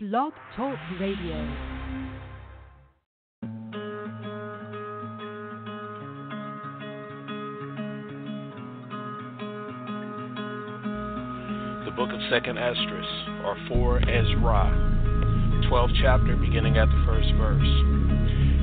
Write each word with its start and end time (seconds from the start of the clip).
Blog 0.00 0.32
Talk 0.54 0.78
Radio. 1.00 1.34
The 11.84 11.90
book 11.96 12.10
of 12.12 12.20
Second 12.30 12.58
Esdras, 12.58 13.06
or 13.42 13.56
For 13.66 13.98
Ezra, 13.98 14.70
12th 15.68 15.90
chapter, 16.00 16.36
beginning 16.36 16.78
at 16.78 16.86
the 16.86 17.02
first 17.04 17.34
verse. 17.36 17.58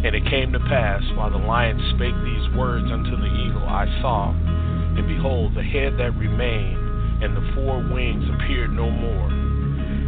And 0.06 0.16
it 0.16 0.24
came 0.30 0.54
to 0.54 0.60
pass, 0.60 1.04
while 1.18 1.32
the 1.32 1.38
lion 1.38 1.78
spake 1.98 2.16
these 2.24 2.58
words 2.58 2.90
unto 2.90 3.12
the 3.12 3.28
eagle, 3.28 3.68
I 3.68 3.88
saw, 4.02 4.32
and 4.32 5.06
behold, 5.06 5.54
the 5.54 5.64
head 5.64 5.98
that 5.98 6.16
remained, 6.16 7.22
and 7.22 7.36
the 7.36 7.54
four 7.56 7.80
wings 7.94 8.24
appeared 8.40 8.72
no 8.72 8.90
more. 8.90 9.28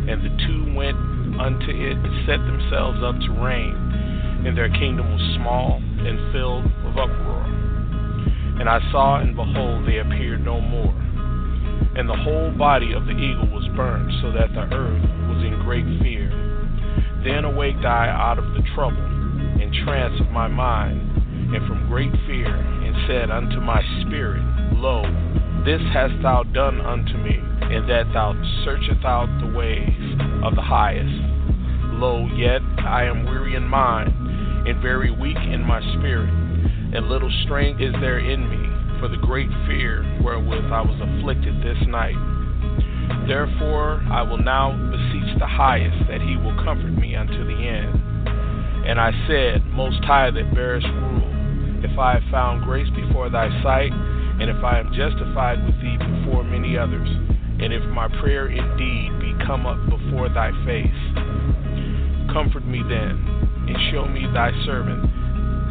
And 0.08 0.24
the 0.24 0.32
two 0.48 0.74
went 0.74 1.17
unto 1.40 1.72
it 1.72 1.98
set 2.26 2.40
themselves 2.46 3.00
up 3.04 3.16
to 3.22 3.32
reign, 3.32 3.76
and 4.46 4.58
their 4.58 4.70
kingdom 4.70 5.12
was 5.12 5.22
small 5.36 5.82
and 5.82 6.32
filled 6.32 6.66
with 6.84 6.98
uproar. 6.98 7.44
And 8.60 8.68
I 8.68 8.80
saw, 8.92 9.20
and 9.20 9.36
behold, 9.36 9.88
they 9.88 9.98
appeared 10.00 10.44
no 10.44 10.60
more. 10.60 10.96
And 11.96 12.10
the 12.10 12.18
whole 12.18 12.52
body 12.52 12.94
of 12.94 13.06
the 13.06 13.14
eagle 13.14 13.50
was 13.50 13.68
burned, 13.76 14.12
so 14.22 14.32
that 14.32 14.54
the 14.54 14.66
earth 14.74 15.02
was 15.30 15.44
in 15.44 15.60
great 15.64 15.86
fear. 16.02 16.30
Then 17.24 17.46
awaked 17.46 17.86
I 17.86 18.10
out 18.10 18.40
of 18.40 18.46
the 18.54 18.64
trouble 18.74 18.98
and 18.98 19.74
trance 19.86 20.20
of 20.20 20.30
my 20.32 20.48
mind, 20.48 21.02
and 21.54 21.68
from 21.68 21.88
great 21.88 22.12
fear, 22.26 22.54
and 22.56 22.96
said 23.08 23.30
unto 23.30 23.60
my 23.62 23.82
spirit, 24.02 24.44
Lo, 24.74 25.04
this 25.66 25.82
hast 25.94 26.14
thou 26.22 26.44
done 26.44 26.82
unto 26.82 27.18
me, 27.18 27.42
in 27.72 27.88
that 27.88 28.12
thou 28.14 28.34
searchest 28.64 29.04
out 29.04 29.28
the 29.42 29.48
ways 29.48 30.16
of 30.44 30.56
the 30.56 30.62
highest. 30.62 31.14
Lo, 32.00 32.28
yet 32.36 32.62
I 32.80 33.04
am 33.04 33.26
weary 33.26 33.56
in 33.56 33.64
mind, 33.64 34.14
and 34.68 34.82
very 34.82 35.12
weak 35.12 35.38
in 35.38 35.64
my 35.64 35.82
spirit, 35.98 36.30
and 36.30 37.10
little 37.10 37.32
strength 37.44 37.82
is 37.82 37.94
there 38.00 38.20
in 38.20 38.50
me 38.50 39.00
for 39.00 39.08
the 39.08 39.18
great 39.18 39.50
fear 39.68 40.04
wherewith 40.24 40.72
I 40.72 40.82
was 40.82 40.98
afflicted 41.02 41.62
this 41.62 41.78
night. 41.88 42.18
Therefore 43.28 44.02
I 44.12 44.22
will 44.22 44.38
now 44.38 44.72
beseech 44.90 45.38
the 45.40 45.48
highest 45.48 46.08
that 46.08 46.22
he 46.22 46.38
will 46.38 46.56
comfort 46.64 46.92
me 46.92 47.16
unto 47.16 47.46
the 47.46 47.60
end. 47.68 48.28
And 48.88 49.00
I 49.00 49.12
said, 49.28 49.66
Most 49.68 50.04
High 50.04 50.32
that 50.32 50.54
bearest 50.56 50.88
rule, 50.88 51.84
if 51.84 51.98
I 52.00 52.14
have 52.20 52.32
found 52.32 52.64
grace 52.64 52.90
before 52.96 53.30
thy 53.30 53.50
sight, 53.62 53.92
and 53.92 54.50
if 54.50 54.64
I 54.64 54.80
am 54.80 54.94
justified 54.94 55.64
with 55.66 55.76
thee 55.82 55.98
before 55.98 56.44
many 56.44 56.78
others, 56.78 57.10
and 57.60 57.74
if 57.74 57.84
my 57.90 58.08
prayer 58.22 58.48
indeed 58.48 59.18
be 59.20 59.34
come 59.46 59.66
up 59.66 59.82
before 59.90 60.30
thy 60.30 60.52
face, 60.62 61.02
comfort 62.32 62.66
me 62.66 62.86
then, 62.86 63.18
and 63.66 63.76
show 63.92 64.06
me 64.06 64.30
thy 64.34 64.52
servant 64.66 65.02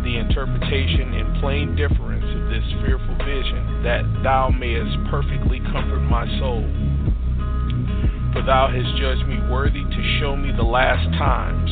the 0.02 0.18
interpretation 0.18 1.14
and 1.14 1.40
plain 1.40 1.74
difference 1.74 2.26
of 2.26 2.50
this 2.50 2.66
fearful 2.82 3.14
vision, 3.22 3.82
that 3.82 4.02
thou 4.22 4.50
mayest 4.50 4.94
perfectly 5.10 5.58
comfort 5.70 6.02
my 6.10 6.26
soul. 6.38 6.62
For 8.34 8.42
thou 8.42 8.66
hast 8.70 8.90
judged 8.98 9.26
me 9.26 9.38
worthy 9.50 9.82
to 9.82 10.18
show 10.18 10.36
me 10.36 10.50
the 10.54 10.66
last 10.66 11.06
times. 11.18 11.70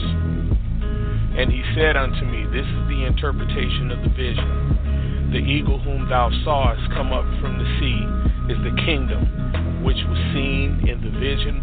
And 1.39 1.51
he 1.51 1.63
said 1.75 1.97
unto 1.97 2.25
me, 2.27 2.47
This 2.51 2.67
is 2.67 2.83
the 2.87 3.03
interpretation 3.07 3.91
of 3.91 4.03
the 4.03 4.15
vision. 4.15 5.31
The 5.31 5.43
eagle 5.43 5.79
whom 5.79 6.09
thou 6.09 6.31
sawest 6.43 6.91
come 6.95 7.13
up 7.13 7.27
from 7.43 7.59
the 7.59 7.67
sea 7.79 8.03
is 8.51 8.59
the 8.63 8.75
kingdom 8.87 9.44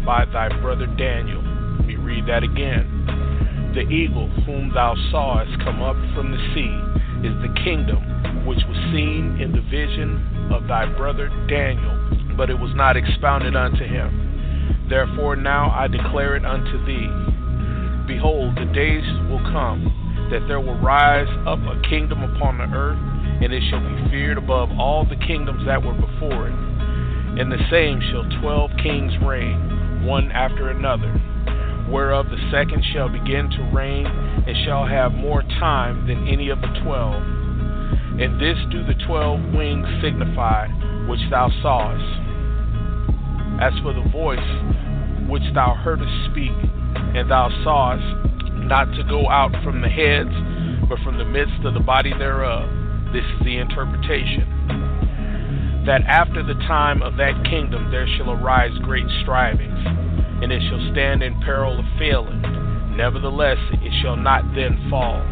by 0.04 0.24
thy 0.26 0.48
brother 0.60 0.86
Daniel. 0.86 1.42
Let 1.78 1.86
me 1.86 1.96
read 1.96 2.26
that 2.26 2.42
again. 2.42 3.72
The 3.74 3.88
eagle 3.88 4.28
whom 4.44 4.72
thou 4.74 4.94
sawest 5.10 5.58
come 5.64 5.82
up 5.82 5.96
from 6.14 6.30
the 6.30 6.42
sea 6.54 6.74
is 7.26 7.34
the 7.40 7.54
kingdom 7.64 8.44
which 8.44 8.60
was 8.66 8.76
seen 8.92 9.38
in 9.40 9.52
the 9.52 9.62
vision 9.70 10.50
of 10.52 10.66
thy 10.66 10.86
brother 10.96 11.28
Daniel, 11.48 12.36
but 12.36 12.50
it 12.50 12.58
was 12.58 12.74
not 12.74 12.96
expounded 12.96 13.56
unto 13.56 13.84
him. 13.84 14.86
Therefore 14.88 15.36
now 15.36 15.70
I 15.70 15.86
declare 15.88 16.36
it 16.36 16.44
unto 16.44 16.84
thee. 16.84 17.08
Behold, 18.06 18.56
the 18.56 18.66
days 18.74 19.06
will 19.30 19.42
come 19.48 20.28
that 20.30 20.46
there 20.48 20.60
will 20.60 20.78
rise 20.80 21.28
up 21.46 21.60
a 21.60 21.80
kingdom 21.88 22.22
upon 22.22 22.58
the 22.58 22.68
earth, 22.76 22.98
and 23.42 23.52
it 23.52 23.62
shall 23.70 23.80
be 23.80 24.10
feared 24.10 24.38
above 24.38 24.70
all 24.78 25.04
the 25.04 25.16
kingdoms 25.26 25.64
that 25.66 25.82
were 25.82 25.94
before 25.94 26.48
it. 26.48 26.56
And 27.40 27.50
the 27.50 27.62
same 27.70 28.00
shall 28.10 28.28
twelve 28.40 28.70
kings 28.82 29.12
reign, 29.24 29.56
one 30.04 30.30
after 30.32 30.70
another 30.70 31.20
whereof 31.92 32.26
the 32.30 32.50
second 32.50 32.82
shall 32.92 33.08
begin 33.08 33.50
to 33.50 33.70
reign, 33.74 34.06
and 34.06 34.56
shall 34.64 34.86
have 34.86 35.12
more 35.12 35.42
time 35.60 36.06
than 36.06 36.26
any 36.26 36.48
of 36.48 36.60
the 36.60 36.72
twelve. 36.82 37.22
And 38.18 38.40
this 38.40 38.56
do 38.70 38.82
the 38.84 38.96
twelve 39.06 39.40
wings 39.52 39.86
signify 40.00 40.68
which 41.06 41.20
thou 41.30 41.50
sawest. 41.60 42.02
As 43.60 43.72
for 43.82 43.92
the 43.92 44.08
voice 44.10 44.40
which 45.28 45.44
thou 45.54 45.74
heardest 45.74 46.12
speak, 46.30 46.56
and 47.14 47.30
thou 47.30 47.50
sawest 47.62 48.04
not 48.64 48.86
to 48.96 49.04
go 49.04 49.28
out 49.28 49.52
from 49.62 49.82
the 49.82 49.88
heads, 49.88 50.32
but 50.88 50.98
from 51.04 51.18
the 51.18 51.24
midst 51.24 51.60
of 51.64 51.74
the 51.74 51.80
body 51.80 52.12
thereof, 52.16 52.68
this 53.12 53.24
is 53.24 53.44
the 53.44 53.58
interpretation. 53.58 54.48
That 55.84 56.02
after 56.08 56.42
the 56.42 56.54
time 56.66 57.02
of 57.02 57.16
that 57.16 57.44
kingdom 57.44 57.90
there 57.90 58.06
shall 58.16 58.30
arise 58.30 58.72
great 58.82 59.06
strivings 59.22 59.71
and 60.42 60.50
it 60.50 60.60
shall 60.68 60.90
stand 60.90 61.22
in 61.22 61.40
peril 61.42 61.78
of 61.78 61.84
failing. 61.98 62.42
Nevertheless, 62.96 63.58
it 63.78 63.92
shall 64.02 64.16
not 64.16 64.42
then 64.56 64.88
fall, 64.90 65.22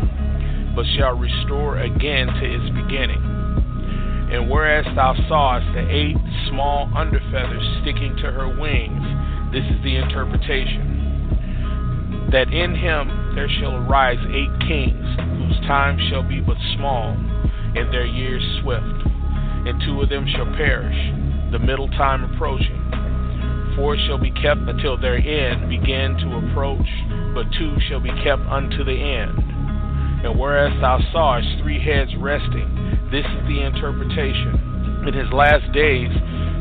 but 0.76 0.86
shall 0.96 1.18
restore 1.18 1.80
again 1.80 2.28
to 2.28 2.44
its 2.46 2.70
beginning. 2.78 3.18
And 4.30 4.48
whereas 4.48 4.86
thou 4.94 5.16
sawest 5.28 5.66
the 5.74 5.82
eight 5.90 6.16
small 6.48 6.88
under 6.96 7.18
feathers 7.34 7.66
sticking 7.82 8.14
to 8.22 8.30
her 8.30 8.46
wings, 8.46 9.02
this 9.50 9.66
is 9.66 9.82
the 9.82 9.96
interpretation. 9.96 12.30
That 12.30 12.54
in 12.54 12.76
him 12.76 13.34
there 13.34 13.50
shall 13.58 13.82
arise 13.82 14.22
eight 14.30 14.54
kings, 14.70 15.02
whose 15.42 15.58
time 15.66 15.98
shall 16.08 16.22
be 16.22 16.38
but 16.38 16.56
small, 16.78 17.18
and 17.74 17.92
their 17.92 18.06
years 18.06 18.46
swift. 18.62 19.02
And 19.66 19.82
two 19.82 20.00
of 20.00 20.08
them 20.08 20.24
shall 20.30 20.46
perish, 20.54 20.94
the 21.50 21.58
middle 21.58 21.88
time 21.88 22.22
approaching 22.22 22.99
four 23.76 23.96
shall 24.06 24.18
be 24.18 24.30
kept 24.30 24.60
until 24.68 24.96
their 24.96 25.16
end 25.16 25.68
begin 25.68 26.16
to 26.18 26.36
approach, 26.38 26.88
but 27.34 27.46
two 27.58 27.76
shall 27.88 28.00
be 28.00 28.12
kept 28.22 28.42
unto 28.48 28.84
the 28.84 28.96
end. 28.96 29.38
And 30.24 30.38
whereas 30.38 30.72
thou 30.80 30.98
sawest 31.12 31.48
three 31.62 31.82
heads 31.82 32.10
resting, 32.18 33.08
this 33.10 33.24
is 33.24 33.48
the 33.48 33.62
interpretation. 33.62 35.04
In 35.06 35.14
his 35.14 35.32
last 35.32 35.70
days 35.72 36.12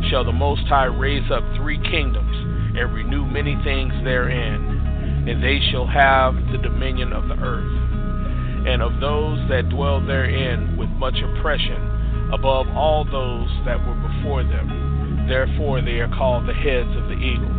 shall 0.09 0.23
the 0.23 0.31
Most 0.31 0.63
High 0.67 0.85
raise 0.85 1.29
up 1.31 1.43
three 1.57 1.79
kingdoms, 1.91 2.35
and 2.77 2.93
renew 2.93 3.25
many 3.25 3.59
things 3.63 3.93
therein, 4.03 5.27
and 5.27 5.43
they 5.43 5.59
shall 5.71 5.87
have 5.87 6.35
the 6.51 6.57
dominion 6.57 7.11
of 7.11 7.27
the 7.27 7.35
earth, 7.35 8.67
and 8.67 8.81
of 8.81 8.99
those 9.01 9.39
that 9.49 9.69
dwell 9.69 9.99
therein 10.05 10.77
with 10.77 10.89
much 10.89 11.15
oppression, 11.19 12.31
above 12.33 12.67
all 12.69 13.03
those 13.03 13.49
that 13.65 13.79
were 13.85 13.95
before 14.07 14.43
them 14.43 14.88
Therefore 15.29 15.79
they 15.81 16.01
are 16.01 16.09
called 16.09 16.49
the 16.49 16.57
heads 16.57 16.89
of 16.97 17.05
the 17.05 17.13
eagle. 17.13 17.53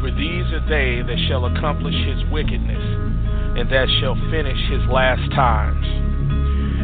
For 0.00 0.08
these 0.08 0.48
are 0.56 0.64
they 0.64 1.04
that 1.04 1.20
shall 1.28 1.44
accomplish 1.44 1.94
his 1.94 2.24
wickedness, 2.32 2.80
and 3.60 3.68
that 3.68 3.92
shall 4.00 4.16
finish 4.32 4.56
his 4.72 4.80
last 4.88 5.20
times. 5.36 5.84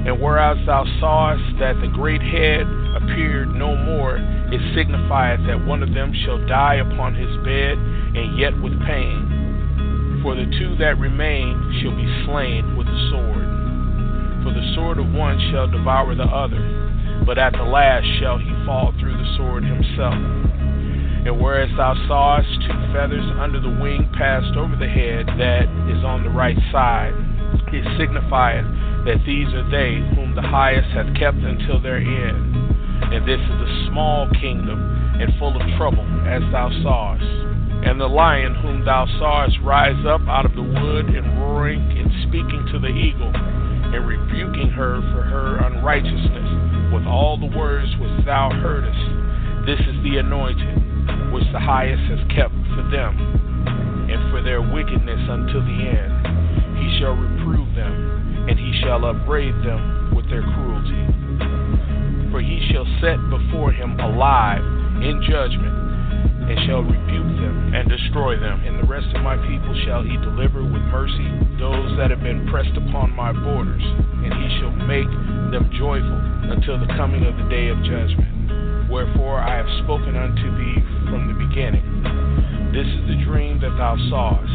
And 0.04 0.20
whereas 0.20 0.60
thou 0.66 0.84
sawest 1.00 1.56
that 1.58 1.80
the 1.80 1.88
great 1.88 2.20
head 2.20 2.68
appeared 3.00 3.48
no 3.56 3.74
more, 3.74 4.20
it 4.52 4.60
signifieth 4.76 5.40
that 5.48 5.64
one 5.64 5.82
of 5.82 5.94
them 5.94 6.12
shall 6.22 6.44
die 6.46 6.76
upon 6.84 7.14
his 7.16 7.32
bed, 7.40 7.80
and 8.12 8.36
yet 8.36 8.52
with 8.60 8.76
pain. 8.84 10.20
For 10.22 10.36
the 10.36 10.52
two 10.60 10.76
that 10.84 11.00
remain 11.00 11.80
shall 11.80 11.96
be 11.96 12.04
slain 12.28 12.76
with 12.76 12.86
the 12.86 13.00
sword. 13.08 13.48
For 14.44 14.52
the 14.52 14.72
sword 14.76 14.98
of 14.98 15.08
one 15.16 15.40
shall 15.50 15.66
devour 15.66 16.14
the 16.14 16.28
other 16.28 16.82
but 17.24 17.38
at 17.38 17.52
the 17.52 17.62
last 17.62 18.06
shall 18.18 18.38
he 18.38 18.51
fall 18.66 18.92
through 18.98 19.16
the 19.16 19.36
sword 19.36 19.64
himself. 19.64 20.14
And 21.22 21.40
whereas 21.40 21.70
thou 21.76 21.94
sawest 22.08 22.50
two 22.66 22.78
feathers 22.92 23.24
under 23.38 23.60
the 23.60 23.70
wing 23.70 24.10
passed 24.18 24.56
over 24.58 24.74
the 24.74 24.90
head 24.90 25.26
that 25.38 25.70
is 25.86 26.02
on 26.02 26.24
the 26.24 26.30
right 26.30 26.58
side, 26.72 27.14
it 27.72 27.86
signifieth 27.96 28.66
that 29.06 29.22
these 29.24 29.48
are 29.54 29.64
they 29.70 30.02
whom 30.14 30.34
the 30.34 30.42
highest 30.42 30.90
hath 30.90 31.14
kept 31.14 31.38
until 31.38 31.80
their 31.80 32.02
end. 32.02 32.58
And 33.14 33.22
this 33.22 33.40
is 33.40 33.58
a 33.62 33.86
small 33.90 34.28
kingdom 34.40 34.78
and 35.20 35.30
full 35.38 35.54
of 35.54 35.62
trouble, 35.78 36.04
as 36.26 36.42
thou 36.50 36.70
sawest. 36.82 37.24
And 37.86 38.00
the 38.00 38.10
lion 38.10 38.54
whom 38.54 38.84
thou 38.84 39.06
sawest 39.18 39.58
rise 39.62 39.98
up 40.06 40.22
out 40.26 40.46
of 40.46 40.54
the 40.54 40.62
wood 40.62 41.06
and 41.06 41.38
roaring 41.38 41.80
and 41.98 42.10
speaking 42.26 42.66
to 42.72 42.78
the 42.78 42.90
eagle 42.90 43.30
and 43.34 44.06
rebuking 44.06 44.70
her 44.70 45.00
for 45.14 45.22
her 45.22 45.62
unrighteousness 45.66 46.41
with 46.92 47.04
all 47.04 47.40
the 47.40 47.48
words 47.56 47.88
which 47.96 48.24
thou 48.26 48.52
heardest. 48.52 49.00
This 49.64 49.80
is 49.80 49.96
the 50.04 50.18
anointed, 50.20 51.32
which 51.32 51.48
the 51.52 51.60
highest 51.60 52.02
has 52.12 52.20
kept 52.28 52.54
for 52.76 52.84
them, 52.92 53.16
and 54.10 54.20
for 54.30 54.42
their 54.42 54.60
wickedness 54.60 55.20
until 55.28 55.64
the 55.64 55.78
end. 55.88 56.12
He 56.76 56.98
shall 57.00 57.16
reprove 57.16 57.74
them, 57.74 58.46
and 58.48 58.58
he 58.58 58.76
shall 58.82 59.04
upbraid 59.04 59.54
them 59.64 60.12
with 60.14 60.28
their 60.28 60.42
cruelty. 60.42 61.02
For 62.30 62.40
he 62.40 62.60
shall 62.72 62.84
set 63.00 63.16
before 63.30 63.72
him 63.72 63.98
alive 64.00 64.64
in 65.00 65.22
judgment, 65.24 65.72
and 66.48 66.58
shall 66.66 66.82
rebuke 66.82 67.38
them 67.40 67.72
and 67.74 67.88
destroy 67.88 68.36
them. 68.38 68.60
And 68.66 68.82
the 68.82 68.88
rest 68.88 69.08
of 69.14 69.22
my 69.22 69.36
people 69.46 69.72
shall 69.86 70.02
he 70.02 70.16
deliver 70.18 70.62
with 70.62 70.82
mercy, 70.90 71.28
those 71.58 71.96
that 71.96 72.10
have 72.10 72.20
been 72.20 72.48
pressed 72.48 72.76
upon 72.76 73.14
my 73.14 73.32
borders, 73.32 73.82
and 73.82 74.32
he 74.34 74.48
shall 74.58 74.74
make 74.84 75.08
them 75.52 75.68
joyful 75.76 76.16
until 76.48 76.80
the 76.80 76.88
coming 76.96 77.28
of 77.28 77.36
the 77.36 77.44
day 77.52 77.68
of 77.68 77.76
judgment. 77.84 78.88
Wherefore 78.88 79.36
I 79.36 79.60
have 79.60 79.68
spoken 79.84 80.16
unto 80.16 80.48
thee 80.56 80.80
from 81.12 81.28
the 81.28 81.36
beginning. 81.36 81.84
This 82.72 82.88
is 82.88 83.04
the 83.04 83.20
dream 83.20 83.60
that 83.60 83.76
thou 83.76 84.00
sawest, 84.08 84.48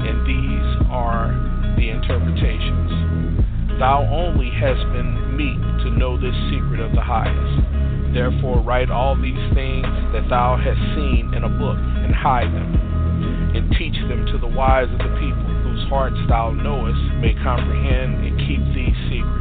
and 0.00 0.24
these 0.24 0.68
are 0.88 1.36
the 1.76 1.92
interpretations. 1.92 3.76
Thou 3.76 4.08
only 4.08 4.48
hast 4.48 4.80
been 4.96 5.36
meet 5.36 5.60
to 5.84 5.92
know 5.92 6.16
this 6.16 6.34
secret 6.48 6.80
of 6.80 6.96
the 6.96 7.04
highest. 7.04 8.16
Therefore, 8.16 8.64
write 8.64 8.88
all 8.88 9.20
these 9.20 9.44
things 9.52 9.84
that 10.16 10.24
thou 10.32 10.56
hast 10.56 10.80
seen 10.96 11.36
in 11.36 11.44
a 11.44 11.52
book, 11.52 11.76
and 11.76 12.16
hide 12.16 12.48
them, 12.48 13.52
and 13.52 13.68
teach 13.76 14.00
them 14.08 14.24
to 14.32 14.38
the 14.40 14.48
wise 14.48 14.88
of 14.88 15.04
the 15.04 15.12
people, 15.20 15.52
whose 15.68 15.84
hearts 15.92 16.16
thou 16.32 16.48
knowest 16.48 17.00
may 17.20 17.36
comprehend 17.44 18.24
and 18.24 18.40
keep 18.48 18.64
these 18.72 18.96
secrets. 19.12 19.39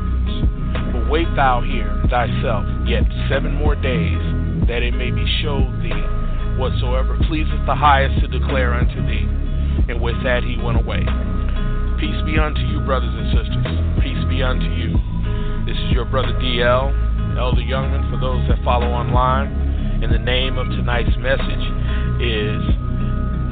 Wait 1.09 1.27
thou 1.35 1.61
here 1.61 1.89
thyself 2.09 2.65
yet 2.85 3.01
seven 3.29 3.53
more 3.55 3.73
days, 3.75 4.21
that 4.69 4.85
it 4.85 4.93
may 4.93 5.09
be 5.09 5.25
showed 5.41 5.73
thee 5.81 6.05
whatsoever 6.61 7.17
pleaseth 7.27 7.65
the 7.65 7.73
highest 7.73 8.21
to 8.21 8.27
declare 8.27 8.73
unto 8.73 9.01
thee. 9.07 9.25
And 9.89 9.99
with 9.99 10.21
that 10.23 10.43
he 10.43 10.61
went 10.61 10.77
away. 10.77 11.01
Peace 11.97 12.21
be 12.29 12.37
unto 12.37 12.61
you, 12.61 12.79
brothers 12.85 13.09
and 13.09 13.27
sisters. 13.33 13.67
Peace 14.05 14.21
be 14.29 14.43
unto 14.43 14.69
you. 14.69 14.93
This 15.65 15.75
is 15.75 15.91
your 15.91 16.05
brother 16.05 16.33
DL 16.37 16.93
Elder 17.37 17.61
Youngman, 17.61 18.09
for 18.11 18.19
those 18.19 18.47
that 18.47 18.63
follow 18.63 18.87
online. 18.87 19.49
And 20.03 20.13
the 20.13 20.19
name 20.19 20.57
of 20.57 20.67
tonight's 20.67 21.15
message 21.17 21.65
is 22.21 22.61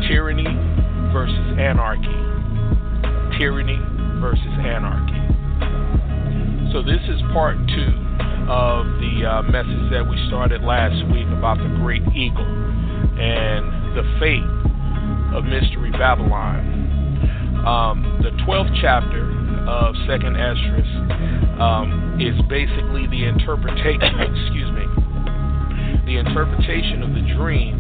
Tyranny 0.08 0.48
versus 1.12 1.58
Anarchy. 1.58 2.06
Tyranny 3.38 3.80
versus 4.22 4.54
Anarchy. 4.62 5.27
So, 6.74 6.84
this 6.84 7.02
is 7.08 7.22
part 7.32 7.56
two 7.68 7.94
of 8.52 8.86
the 9.00 9.24
uh, 9.24 9.42
message 9.44 9.92
that 9.92 10.04
we 10.04 10.16
started 10.28 10.64
last 10.64 11.00
week 11.12 11.28
about 11.32 11.58
the 11.58 11.72
Great 11.80 12.04
Eagle 12.16 12.44
and 12.44 13.96
the 13.96 14.04
fate 14.20 14.44
of 15.36 15.44
Mystery 15.44 15.92
Babylon. 15.92 17.64
Um, 17.64 18.20
the 18.24 18.32
12th 18.44 18.76
chapter 18.80 19.24
of 19.68 19.96
Second 20.08 20.36
Esdras 20.36 20.92
um, 21.60 22.20
is 22.20 22.36
basically 22.48 23.08
the 23.08 23.24
interpretation. 23.24 24.20
excuse 24.28 24.72
me, 24.72 24.86
the 26.04 26.20
interpretation 26.20 27.04
of 27.04 27.16
the 27.16 27.24
dream 27.36 27.80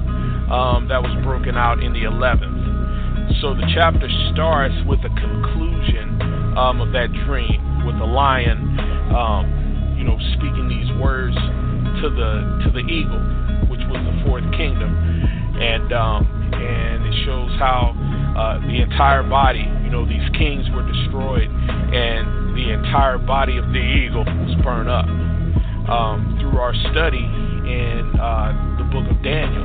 um, 0.51 0.88
that 0.88 1.04
was 1.04 1.12
broken 1.24 1.56
out 1.56 1.84
in 1.84 1.92
the 1.92 2.04
11th. 2.04 3.42
So 3.42 3.54
the 3.54 3.68
chapter 3.75 4.07
starts 4.31 4.75
with 4.88 5.00
a 5.04 5.12
conclusion 5.16 6.37
um, 6.57 6.81
of 6.81 6.92
that 6.92 7.13
dream, 7.25 7.86
with 7.86 7.98
the 8.00 8.06
lion, 8.06 8.57
um, 9.13 9.95
you 9.98 10.04
know, 10.04 10.18
speaking 10.33 10.68
these 10.68 10.89
words 11.00 11.38
to 12.01 12.09
the 12.09 12.65
to 12.65 12.69
the 12.74 12.83
eagle, 12.83 13.21
which 13.69 13.81
was 13.88 14.01
the 14.01 14.15
fourth 14.25 14.44
kingdom, 14.57 14.89
and 15.62 15.94
um, 15.94 16.25
and 16.54 17.06
it 17.06 17.15
shows 17.25 17.54
how 17.62 17.94
uh, 18.36 18.59
the 18.65 18.81
entire 18.81 19.24
body, 19.24 19.65
you 19.86 19.89
know, 19.89 20.06
these 20.06 20.27
kings 20.33 20.65
were 20.74 20.86
destroyed, 20.86 21.48
and 21.48 22.57
the 22.57 22.74
entire 22.74 23.18
body 23.18 23.57
of 23.57 23.65
the 23.69 23.80
eagle 23.80 24.25
was 24.25 24.56
burned 24.63 24.89
up. 24.89 25.06
Um, 25.88 26.36
through 26.42 26.60
our 26.60 26.75
study 26.92 27.24
in 27.24 28.12
uh, 28.19 28.51
the 28.75 28.83
book 28.92 29.07
of 29.07 29.24
Daniel, 29.24 29.63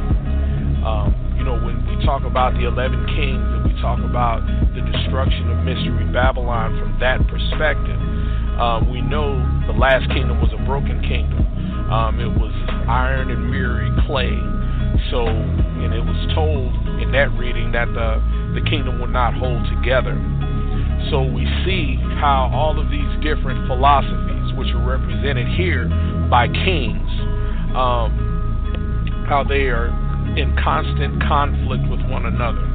um, 0.86 1.34
you 1.36 1.42
know, 1.42 1.58
when 1.58 1.82
we 1.82 1.98
talk 2.06 2.22
about 2.22 2.54
the 2.54 2.68
11 2.68 3.06
kings 3.06 3.61
talk 3.82 3.99
about 3.99 4.46
the 4.79 4.81
destruction 4.81 5.50
of 5.50 5.67
Mystery 5.67 6.06
Babylon 6.14 6.79
from 6.79 6.94
that 7.02 7.19
perspective, 7.26 7.99
um, 8.62 8.87
we 8.87 9.02
know 9.02 9.43
the 9.67 9.75
last 9.75 10.06
kingdom 10.14 10.38
was 10.40 10.55
a 10.55 10.62
broken 10.64 11.02
kingdom. 11.02 11.43
Um, 11.90 12.23
it 12.23 12.31
was 12.31 12.55
iron 12.88 13.29
and 13.34 13.50
mirrored 13.50 13.90
clay. 14.06 14.38
So, 15.11 15.26
and 15.26 15.90
it 15.93 16.00
was 16.00 16.20
told 16.32 16.70
in 17.02 17.11
that 17.12 17.34
reading 17.34 17.73
that 17.75 17.90
the 17.90 18.23
the 18.55 18.62
kingdom 18.70 19.00
would 19.00 19.11
not 19.11 19.34
hold 19.34 19.67
together. 19.67 20.14
So 21.11 21.25
we 21.26 21.44
see 21.67 21.99
how 22.23 22.52
all 22.55 22.79
of 22.79 22.88
these 22.88 23.11
different 23.25 23.67
philosophies, 23.67 24.55
which 24.55 24.69
are 24.70 24.84
represented 24.84 25.49
here 25.58 25.88
by 26.31 26.46
kings, 26.46 27.11
um, 27.75 29.26
how 29.26 29.43
they 29.43 29.73
are 29.73 29.88
in 30.38 30.55
constant 30.62 31.20
conflict 31.25 31.82
with 31.90 32.00
one 32.08 32.26
another. 32.26 32.71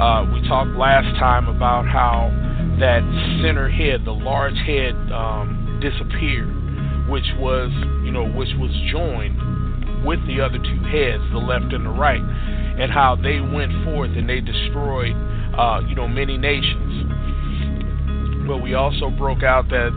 Uh, 0.00 0.24
we 0.32 0.40
talked 0.48 0.72
last 0.80 1.04
time 1.20 1.46
about 1.46 1.84
how 1.84 2.32
that 2.80 3.04
center 3.44 3.68
head, 3.68 4.00
the 4.06 4.16
large 4.16 4.56
head, 4.64 4.96
um, 5.12 5.76
disappeared, 5.84 6.48
which 7.12 7.28
was, 7.36 7.68
you 8.00 8.10
know, 8.10 8.24
which 8.24 8.48
was 8.56 8.72
joined 8.90 9.36
with 10.00 10.16
the 10.26 10.40
other 10.40 10.56
two 10.56 10.80
heads, 10.88 11.20
the 11.36 11.38
left 11.38 11.68
and 11.76 11.84
the 11.84 11.92
right 11.92 12.24
and 12.80 12.90
how 12.90 13.14
they 13.14 13.44
went 13.44 13.68
forth 13.84 14.08
and 14.16 14.26
they 14.26 14.40
destroyed, 14.40 15.12
uh, 15.52 15.84
you 15.84 15.94
know, 15.94 16.08
many 16.08 16.38
nations. 16.38 17.04
But 18.48 18.64
we 18.64 18.72
also 18.72 19.10
broke 19.10 19.42
out 19.42 19.68
that 19.68 19.92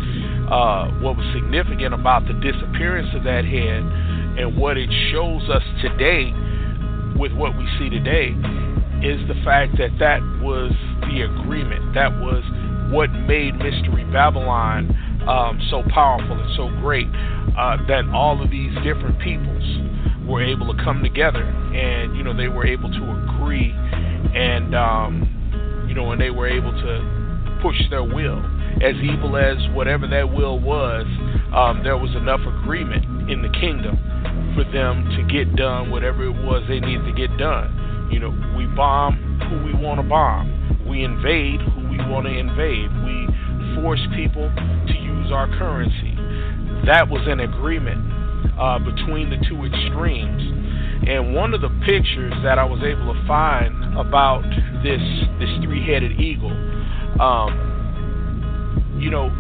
uh, 0.52 0.92
what 1.00 1.16
was 1.16 1.26
significant 1.32 1.94
about 1.94 2.28
the 2.28 2.36
disappearance 2.44 3.08
of 3.16 3.24
that 3.24 3.48
head 3.48 3.88
and 4.36 4.58
what 4.58 4.76
it 4.76 4.92
shows 5.16 5.48
us 5.48 5.64
today 5.80 6.36
with 7.16 7.32
what 7.32 7.56
we 7.56 7.64
see 7.80 7.88
today 7.88 8.36
is 9.04 9.20
the 9.28 9.36
fact 9.44 9.78
that 9.78 9.92
that 10.00 10.24
was 10.42 10.72
the 11.12 11.28
agreement. 11.28 11.94
That 11.94 12.12
was 12.20 12.44
what 12.92 13.12
made 13.28 13.56
Mystery 13.56 14.06
Babylon 14.12 14.96
um, 15.28 15.60
so 15.70 15.84
powerful 15.90 16.40
and 16.40 16.56
so 16.56 16.70
great 16.82 17.08
uh, 17.58 17.78
that 17.88 18.04
all 18.14 18.42
of 18.42 18.50
these 18.52 18.74
different 18.84 19.20
peoples 19.20 19.64
were 20.28 20.44
able 20.44 20.74
to 20.74 20.84
come 20.84 21.04
together 21.04 21.44
and 21.44 22.16
you 22.16 22.24
know 22.24 22.36
they 22.36 22.48
were 22.48 22.66
able 22.66 22.90
to 22.92 23.04
agree 23.24 23.72
and 24.36 24.76
um, 24.76 25.86
you 25.88 25.96
know 25.96 26.12
and 26.12 26.22
they 26.22 26.30
were 26.30 26.48
able 26.48 26.72
to 26.72 27.60
push 27.62 27.76
their 27.90 28.04
will 28.04 28.40
as 28.84 28.96
evil 29.04 29.38
as 29.38 29.58
whatever 29.76 30.08
that 30.08 30.28
will 30.28 30.60
was 30.60 31.06
um, 31.56 31.84
there 31.84 31.98
was 31.98 32.14
enough 32.16 32.42
agreement 32.62 33.30
in 33.30 33.42
the 33.42 33.50
kingdom 33.60 33.96
for 34.56 34.64
them 34.72 35.08
to 35.16 35.24
get 35.32 35.56
done 35.56 35.90
whatever 35.90 36.24
it 36.24 36.44
was 36.44 36.64
they 36.68 36.80
needed 36.80 37.06
to 37.06 37.14
get 37.14 37.36
done 37.38 37.72
you 38.12 38.20
know 38.20 38.32
we 38.58 38.66
bomb 38.76 39.16
who 39.50 39.64
we 39.66 39.74
want 39.74 40.00
to 40.00 40.08
bomb 40.08 40.48
we 40.88 41.04
invade 41.04 41.62
who 41.62 41.88
we 41.90 41.98
want 42.10 42.26
to 42.26 42.32
invade 42.32 42.90
we 43.04 43.28
force 43.76 44.02
people 44.16 44.52
to 44.88 44.94
use 44.94 45.32
our 45.32 45.48
currency 45.58 46.14
that 46.86 47.08
was 47.08 47.22
an 47.28 47.40
agreement 47.40 48.14
uh, 48.60 48.80
between 48.80 49.30
the 49.30 49.38
two 49.48 49.64
extremes. 49.66 50.44
And 51.08 51.34
one 51.36 51.54
of 51.54 51.62
the 51.62 51.70
pictures 51.86 52.34
that 52.44 52.60
I 52.60 52.64
was 52.64 52.84
able 52.84 53.14
to 53.14 53.28
find 53.28 53.98
about 53.98 54.44
this 54.84 55.02
this 55.40 55.50
three-headed 55.64 56.20
eagle, 56.20 56.52
um, 57.20 57.52
you 59.00 59.10
know, 59.10 59.32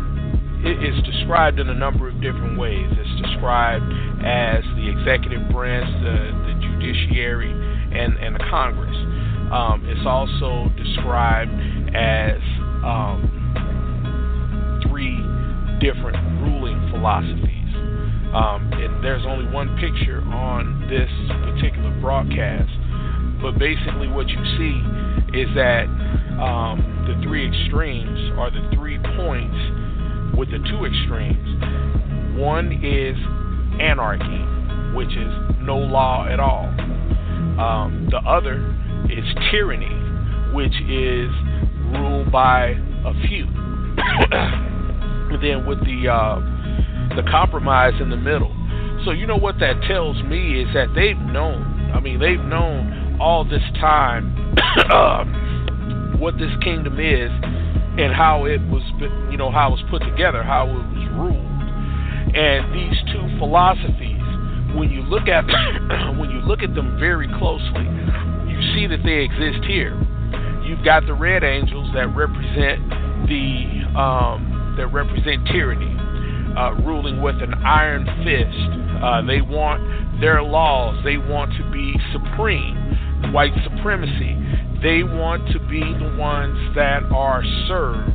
it 0.64 0.80
is 0.84 0.96
described 1.04 1.60
in 1.60 1.70
a 1.70 1.74
number 1.74 2.08
of 2.08 2.16
different 2.22 2.58
ways. 2.58 2.88
It's 2.92 3.22
described 3.22 3.86
as 4.24 4.64
the 4.76 4.88
executive 4.88 5.48
branch, 5.52 5.88
the, 6.04 6.32
the 6.48 6.54
judiciary, 6.60 7.52
and, 7.94 8.18
and 8.18 8.36
the 8.36 8.44
Congress. 8.50 8.96
Um, 9.52 9.86
it's 9.86 10.06
also 10.06 10.70
described 10.78 11.52
as 11.96 12.42
um, 12.84 13.30
three 14.90 15.18
different 15.80 16.18
ruling 16.42 16.80
philosophies. 16.92 17.54
Um, 18.34 18.72
and 18.74 19.04
there's 19.04 19.26
only 19.28 19.46
one 19.52 19.78
picture 19.78 20.22
on 20.22 20.90
this 20.90 21.10
particular 21.46 21.92
broadcast. 22.02 22.72
But 23.42 23.60
basically, 23.60 24.08
what 24.08 24.28
you 24.28 24.42
see 24.58 24.82
is 25.38 25.54
that 25.54 25.86
um, 26.42 26.82
the 27.06 27.22
three 27.28 27.46
extremes 27.46 28.32
are 28.40 28.50
the 28.50 28.72
three 28.74 28.98
points 28.98 29.58
with 30.36 30.50
the 30.50 30.58
two 30.70 30.86
extremes. 30.86 31.62
One 32.40 32.72
is 32.72 33.16
anarchy, 33.80 34.42
which 34.96 35.12
is 35.14 35.32
no 35.62 35.78
law 35.78 36.26
at 36.28 36.40
all. 36.40 36.73
Um, 37.60 38.08
the 38.10 38.18
other 38.18 38.58
is 39.10 39.26
tyranny, 39.52 39.94
which 40.54 40.74
is 40.90 41.30
ruled 41.94 42.32
by 42.32 42.76
a 43.06 43.14
few. 43.28 43.46
and 43.98 45.42
then 45.44 45.66
with 45.66 45.80
the 45.86 46.10
uh, 46.10 46.40
the 47.16 47.24
compromise 47.30 47.94
in 48.02 48.10
the 48.10 48.18
middle. 48.18 48.56
So 49.06 49.12
you 49.12 49.28
know 49.28 49.38
what 49.38 49.60
that 49.60 49.82
tells 49.88 50.22
me 50.24 50.62
is 50.62 50.68
that 50.74 50.94
they've 50.96 51.18
known. 51.18 51.92
I 51.94 52.00
mean, 52.00 52.20
they've 52.20 52.40
known 52.40 53.18
all 53.22 53.44
this 53.44 53.64
time. 53.80 54.56
uh, 54.90 55.26
what 56.18 56.38
this 56.38 56.52
kingdom 56.64 57.00
is 57.00 57.30
and 57.98 58.14
how 58.14 58.46
it 58.46 58.62
was, 58.74 58.82
you 59.30 59.38
know, 59.38 59.52
how 59.52 59.70
it 59.70 59.72
was 59.72 59.84
put 59.90 60.02
together, 60.02 60.42
how 60.42 60.66
it 60.70 60.74
was 60.74 61.06
ruled. 61.14 61.54
And 62.34 62.74
these 62.74 62.98
two 63.14 63.38
philosophies, 63.38 64.13
when 64.76 64.90
you 64.90 65.02
look 65.04 65.28
at 65.28 65.46
them, 65.48 66.18
when 66.20 66.30
you 66.30 66.40
look 66.42 66.64
at 66.64 66.74
them 66.76 66.98
very 67.00 67.28
closely, 67.40 67.86
you 68.48 68.60
see 68.74 68.88
that 68.88 69.02
they 69.04 69.24
exist 69.24 69.66
here. 69.66 69.98
You've 70.64 70.84
got 70.84 71.06
the 71.06 71.14
red 71.14 71.44
angels 71.44 71.90
that 71.94 72.08
represent 72.16 72.90
the 73.28 74.00
um, 74.00 74.76
that 74.78 74.88
represent 74.88 75.46
tyranny, 75.48 75.96
uh, 76.58 76.74
ruling 76.84 77.22
with 77.22 77.36
an 77.42 77.54
iron 77.64 78.06
fist. 78.24 79.04
Uh, 79.04 79.22
they 79.26 79.42
want 79.42 80.22
their 80.22 80.42
laws. 80.42 80.98
They 81.04 81.18
want 81.18 81.52
to 81.58 81.72
be 81.72 81.94
supreme, 82.12 83.34
white 83.34 83.54
supremacy. 83.64 84.38
They 84.82 85.04
want 85.04 85.48
to 85.52 85.60
be 85.68 85.80
the 85.80 86.16
ones 86.18 86.76
that 86.76 87.04
are 87.12 87.44
served. 87.68 88.12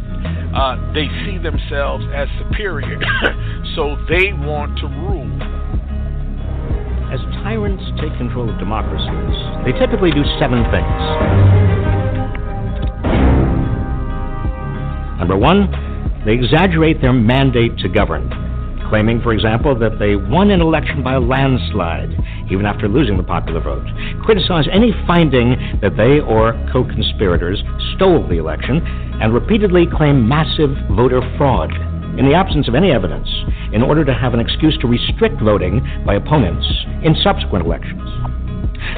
Uh, 0.54 0.92
they 0.92 1.06
see 1.24 1.38
themselves 1.38 2.04
as 2.14 2.28
superior, 2.38 2.98
so 3.76 3.96
they 4.08 4.32
want 4.32 4.78
to 4.78 4.86
rule. 4.86 5.57
As 7.08 7.20
tyrants 7.40 7.82
take 8.02 8.12
control 8.18 8.50
of 8.50 8.58
democracies, 8.58 9.36
they 9.64 9.72
typically 9.80 10.10
do 10.10 10.20
seven 10.38 10.60
things. 10.68 11.00
Number 15.16 15.38
one, 15.38 15.72
they 16.26 16.32
exaggerate 16.34 17.00
their 17.00 17.14
mandate 17.14 17.78
to 17.78 17.88
govern, 17.88 18.28
claiming, 18.90 19.22
for 19.22 19.32
example, 19.32 19.72
that 19.78 19.98
they 19.98 20.16
won 20.16 20.50
an 20.50 20.60
election 20.60 21.02
by 21.02 21.14
a 21.14 21.20
landslide, 21.20 22.12
even 22.52 22.66
after 22.66 22.88
losing 22.88 23.16
the 23.16 23.22
popular 23.22 23.62
vote. 23.62 23.88
Criticize 24.22 24.68
any 24.70 24.92
finding 25.06 25.56
that 25.80 25.96
they 25.96 26.20
or 26.20 26.52
co 26.70 26.84
conspirators 26.84 27.62
stole 27.96 28.28
the 28.28 28.36
election, 28.36 28.84
and 29.22 29.32
repeatedly 29.32 29.86
claim 29.90 30.28
massive 30.28 30.76
voter 30.92 31.22
fraud 31.38 31.72
in 32.18 32.26
the 32.26 32.34
absence 32.34 32.68
of 32.68 32.74
any 32.74 32.90
evidence 32.90 33.28
in 33.72 33.82
order 33.82 34.04
to 34.04 34.12
have 34.12 34.34
an 34.34 34.40
excuse 34.40 34.76
to 34.78 34.86
restrict 34.86 35.40
voting 35.40 35.80
by 36.04 36.14
opponents 36.14 36.66
in 37.02 37.14
subsequent 37.22 37.64
elections. 37.64 38.02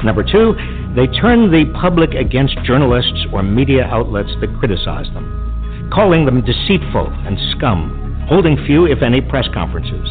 Number 0.03 0.23
two, 0.23 0.53
they 0.95 1.07
turn 1.07 1.51
the 1.51 1.71
public 1.79 2.11
against 2.11 2.57
journalists 2.63 3.25
or 3.31 3.43
media 3.43 3.85
outlets 3.85 4.31
that 4.41 4.57
criticize 4.59 5.07
them, 5.13 5.89
calling 5.93 6.25
them 6.25 6.41
deceitful 6.41 7.07
and 7.25 7.37
scum 7.55 8.01
holding 8.31 8.55
few, 8.65 8.85
if 8.85 9.01
any, 9.01 9.19
press 9.19 9.45
conferences. 9.53 10.07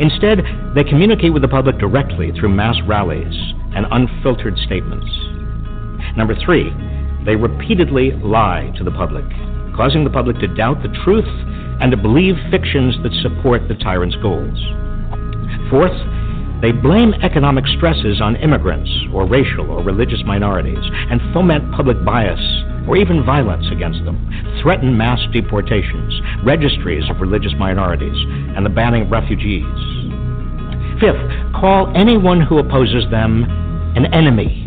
Instead, 0.00 0.42
they 0.74 0.82
communicate 0.82 1.32
with 1.32 1.42
the 1.42 1.46
public 1.46 1.78
directly 1.78 2.32
through 2.32 2.48
mass 2.48 2.74
rallies 2.84 3.32
and 3.76 3.86
unfiltered 3.92 4.58
statements. 4.58 5.06
Number 6.16 6.34
three, 6.44 6.74
they 7.24 7.36
repeatedly 7.36 8.10
lie 8.10 8.74
to 8.76 8.82
the 8.82 8.90
public, 8.90 9.24
causing 9.76 10.02
the 10.02 10.10
public 10.10 10.38
to 10.40 10.48
doubt 10.48 10.82
the 10.82 10.90
truth 11.04 11.30
and 11.84 11.90
to 11.90 11.98
believe 11.98 12.34
fictions 12.50 12.96
that 13.02 13.12
support 13.20 13.68
the 13.68 13.74
tyrant's 13.74 14.16
goals. 14.24 14.56
Fourth, 15.68 15.92
they 16.62 16.72
blame 16.72 17.12
economic 17.20 17.66
stresses 17.76 18.22
on 18.22 18.36
immigrants 18.36 18.88
or 19.12 19.28
racial 19.28 19.70
or 19.70 19.84
religious 19.84 20.22
minorities 20.24 20.80
and 20.80 21.20
foment 21.34 21.60
public 21.76 22.02
bias 22.02 22.40
or 22.88 22.96
even 22.96 23.22
violence 23.22 23.66
against 23.70 24.02
them, 24.06 24.16
threaten 24.62 24.96
mass 24.96 25.20
deportations, 25.30 26.18
registries 26.42 27.04
of 27.10 27.20
religious 27.20 27.52
minorities, 27.58 28.16
and 28.56 28.64
the 28.64 28.70
banning 28.70 29.02
of 29.02 29.10
refugees. 29.10 29.68
Fifth, 31.04 31.20
call 31.52 31.92
anyone 31.94 32.40
who 32.40 32.60
opposes 32.60 33.04
them 33.10 33.44
an 33.94 34.06
enemy 34.14 34.63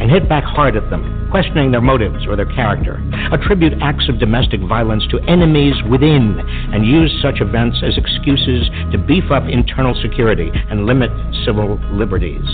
and 0.00 0.10
hit 0.10 0.28
back 0.28 0.44
hard 0.44 0.76
at 0.76 0.88
them, 0.90 1.28
questioning 1.30 1.70
their 1.70 1.80
motives 1.80 2.26
or 2.26 2.36
their 2.36 2.50
character. 2.54 3.02
Attribute 3.32 3.74
acts 3.80 4.08
of 4.08 4.18
domestic 4.18 4.60
violence 4.60 5.04
to 5.10 5.18
enemies 5.28 5.74
within 5.90 6.38
and 6.72 6.86
use 6.86 7.12
such 7.22 7.40
events 7.40 7.78
as 7.82 7.96
excuses 7.96 8.68
to 8.92 8.98
beef 8.98 9.30
up 9.30 9.44
internal 9.48 9.94
security 10.02 10.50
and 10.52 10.86
limit 10.86 11.10
civil 11.44 11.78
liberties. 11.92 12.44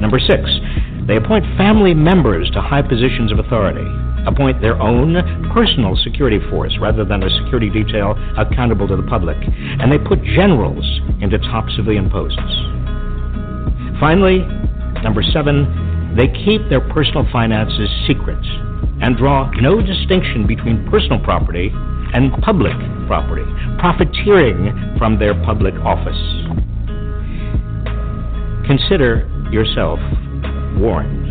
Number 0.00 0.20
six, 0.20 0.44
they 1.06 1.16
appoint 1.16 1.44
family 1.56 1.94
members 1.94 2.50
to 2.50 2.60
high 2.60 2.82
positions 2.82 3.32
of 3.32 3.38
authority, 3.38 3.86
appoint 4.26 4.60
their 4.60 4.80
own 4.82 5.14
personal 5.54 5.96
security 6.02 6.40
force 6.50 6.76
rather 6.80 7.04
than 7.04 7.22
a 7.22 7.30
security 7.42 7.70
detail 7.70 8.18
accountable 8.36 8.88
to 8.88 8.96
the 8.96 9.06
public, 9.08 9.36
and 9.40 9.90
they 9.90 9.98
put 9.98 10.22
generals 10.22 10.84
into 11.22 11.38
top 11.38 11.64
civilian 11.76 12.10
posts. 12.10 12.36
Finally, 14.00 14.40
number 15.02 15.22
seven, 15.22 15.64
they 16.16 16.28
keep 16.44 16.68
their 16.68 16.80
personal 16.80 17.26
finances 17.30 17.88
secret 18.06 18.42
and 19.02 19.16
draw 19.16 19.50
no 19.60 19.80
distinction 19.82 20.46
between 20.46 20.88
personal 20.90 21.18
property 21.20 21.70
and 22.14 22.32
public 22.42 22.76
property, 23.06 23.44
profiteering 23.78 24.96
from 24.98 25.18
their 25.18 25.34
public 25.44 25.74
office. 25.84 26.16
Consider 28.66 29.28
yourself 29.52 29.98
warned. 30.78 31.26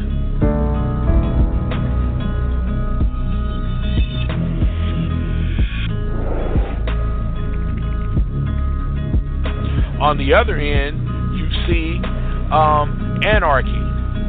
On 10.02 10.18
the 10.18 10.34
other 10.34 10.58
end, 10.58 11.02
you 11.36 11.50
see 11.66 12.00
um, 12.52 13.20
anarchy, 13.24 13.85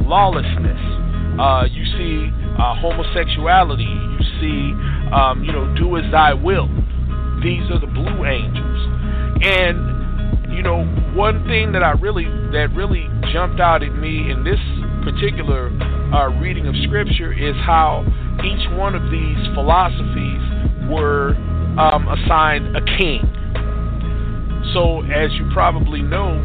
lawlessness. 0.07 0.81
Uh, 1.39 1.67
you 1.71 1.85
see 1.99 2.31
uh, 2.59 2.75
homosexuality. 2.81 3.85
You 3.85 4.25
see, 4.41 4.73
um, 5.13 5.45
you 5.45 5.53
know, 5.53 5.75
do 5.77 5.97
as 5.97 6.11
thy 6.11 6.33
will. 6.33 6.69
These 7.43 7.69
are 7.71 7.79
the 7.79 7.91
blue 7.91 8.25
angels. 8.25 8.81
And 9.45 9.97
you 10.57 10.63
know, 10.63 10.85
one 11.15 11.45
thing 11.47 11.73
that 11.73 11.83
I 11.83 11.93
really 11.93 12.25
that 12.53 12.69
really 12.75 13.09
jumped 13.33 13.61
out 13.61 13.83
at 13.83 13.95
me 13.95 14.31
in 14.31 14.45
this 14.45 14.61
particular 15.05 15.69
uh, 16.15 16.29
reading 16.41 16.67
of 16.67 16.75
Scripture 16.85 17.33
is 17.33 17.55
how 17.67 18.05
each 18.45 18.65
one 18.73 18.95
of 18.95 19.11
these 19.11 19.39
philosophies 19.55 20.43
were 20.89 21.35
um, 21.79 22.09
assigned 22.09 22.77
a 22.77 22.85
king. 22.97 23.21
So, 24.73 25.03
as 25.03 25.31
you 25.35 25.49
probably 25.53 26.03
know 26.03 26.43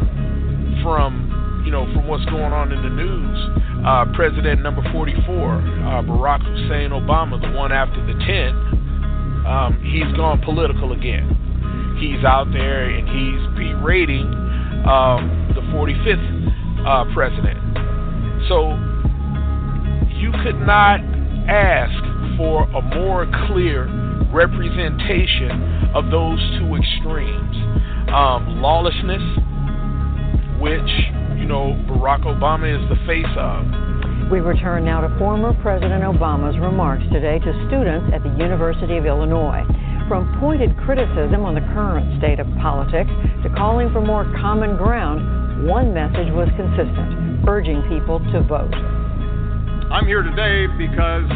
from 0.82 1.21
you 1.64 1.70
know 1.70 1.84
from 1.92 2.06
what's 2.06 2.24
going 2.26 2.52
on 2.52 2.72
in 2.72 2.82
the 2.82 2.90
news, 2.90 3.38
uh, 3.86 4.04
President 4.14 4.62
number 4.62 4.82
44, 4.92 5.22
uh, 5.22 6.02
Barack 6.02 6.42
Hussein 6.42 6.90
Obama, 6.90 7.40
the 7.40 7.50
one 7.56 7.72
after 7.72 7.98
the 8.06 8.14
10, 8.14 8.72
um, 9.46 9.80
he's 9.82 10.10
gone 10.16 10.40
political 10.42 10.92
again. 10.92 11.96
He's 11.98 12.24
out 12.24 12.52
there 12.52 12.88
and 12.88 13.06
he's 13.06 13.42
berating 13.56 14.26
um, 14.86 15.52
the 15.54 15.62
45th 15.70 16.42
uh, 16.86 17.04
president. 17.14 17.58
So 18.48 18.74
you 20.18 20.32
could 20.42 20.58
not 20.66 21.00
ask 21.48 22.36
for 22.36 22.64
a 22.70 22.82
more 22.82 23.26
clear 23.46 23.86
representation 24.32 25.90
of 25.94 26.10
those 26.10 26.40
two 26.58 26.74
extremes. 26.74 27.56
Um, 28.10 28.60
lawlessness, 28.62 29.22
which, 30.62 30.90
you 31.34 31.50
know, 31.50 31.74
Barack 31.90 32.22
Obama 32.22 32.70
is 32.70 32.78
the 32.86 32.94
face 33.02 33.26
of. 33.34 34.30
We 34.30 34.38
return 34.38 34.86
now 34.86 35.02
to 35.02 35.10
former 35.18 35.50
President 35.58 36.06
Obama's 36.06 36.54
remarks 36.62 37.02
today 37.10 37.42
to 37.42 37.50
students 37.66 38.14
at 38.14 38.22
the 38.22 38.30
University 38.38 38.96
of 38.96 39.04
Illinois. 39.04 39.66
From 40.06 40.38
pointed 40.38 40.70
criticism 40.86 41.42
on 41.42 41.58
the 41.58 41.66
current 41.74 42.06
state 42.22 42.38
of 42.38 42.46
politics 42.62 43.10
to 43.42 43.50
calling 43.58 43.90
for 43.90 44.06
more 44.06 44.22
common 44.38 44.78
ground, 44.78 45.66
one 45.66 45.90
message 45.90 46.30
was 46.30 46.46
consistent 46.54 47.42
urging 47.42 47.82
people 47.90 48.22
to 48.30 48.38
vote. 48.46 48.70
I'm 49.90 50.06
here 50.06 50.22
today 50.22 50.70
because 50.78 51.26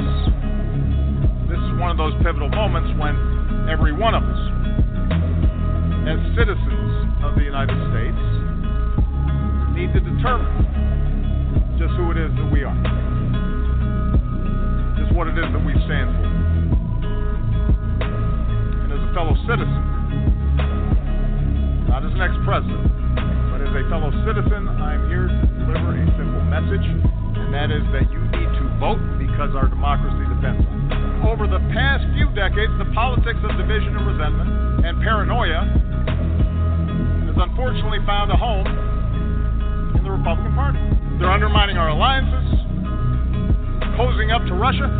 this 1.50 1.58
is 1.58 1.72
one 1.82 1.90
of 1.90 1.98
those 1.98 2.14
pivotal 2.22 2.48
moments 2.54 2.94
when 2.94 3.66
every 3.66 3.90
one 3.90 4.14
of 4.14 4.22
us, 4.22 4.42
as 6.14 6.18
citizens 6.38 7.10
of 7.26 7.34
the 7.34 7.42
United 7.42 7.74
States, 7.90 8.45
need 9.76 9.92
to 9.92 10.00
determine 10.00 11.76
just 11.76 11.92
who 12.00 12.08
it 12.08 12.16
is 12.16 12.32
that 12.32 12.48
we 12.48 12.64
are, 12.64 12.72
just 14.96 15.12
what 15.12 15.28
it 15.28 15.36
is 15.36 15.44
that 15.52 15.60
we 15.60 15.76
stand 15.84 16.08
for. 16.16 16.24
And 18.72 18.88
as 18.88 19.04
a 19.04 19.12
fellow 19.12 19.36
citizen, 19.44 19.84
not 21.92 22.08
as 22.08 22.12
an 22.16 22.24
ex 22.24 22.32
president, 22.48 22.88
but 23.52 23.60
as 23.60 23.68
a 23.76 23.84
fellow 23.92 24.08
citizen, 24.24 24.64
I'm 24.80 25.12
here 25.12 25.28
to 25.28 25.44
deliver 25.60 25.92
a 25.92 26.08
simple 26.16 26.40
message, 26.48 26.88
and 27.36 27.52
that 27.52 27.68
is 27.68 27.84
that 27.92 28.08
you 28.08 28.24
need 28.32 28.48
to 28.56 28.64
vote 28.80 29.04
because 29.20 29.52
our 29.52 29.68
democracy 29.68 30.24
depends 30.40 30.64
on 30.64 30.72
it. 30.88 31.28
Over 31.28 31.44
the 31.44 31.60
past 31.76 32.00
few 32.16 32.32
decades, 32.32 32.72
the 32.80 32.88
politics 32.96 33.44
of 33.44 33.52
division 33.60 33.92
and 33.92 34.08
resentment 34.08 34.88
and 34.88 35.04
paranoia 35.04 35.68
has 37.28 37.36
unfortunately 37.36 38.00
found 38.08 38.32
a 38.32 38.38
home 38.40 38.95
Republican 40.26 40.58
Party. 40.58 40.82
They're 41.22 41.30
undermining 41.30 41.78
our 41.78 41.94
alliances, 41.94 42.50
posing 43.94 44.34
up 44.34 44.42
to 44.50 44.58
Russia, 44.58 44.90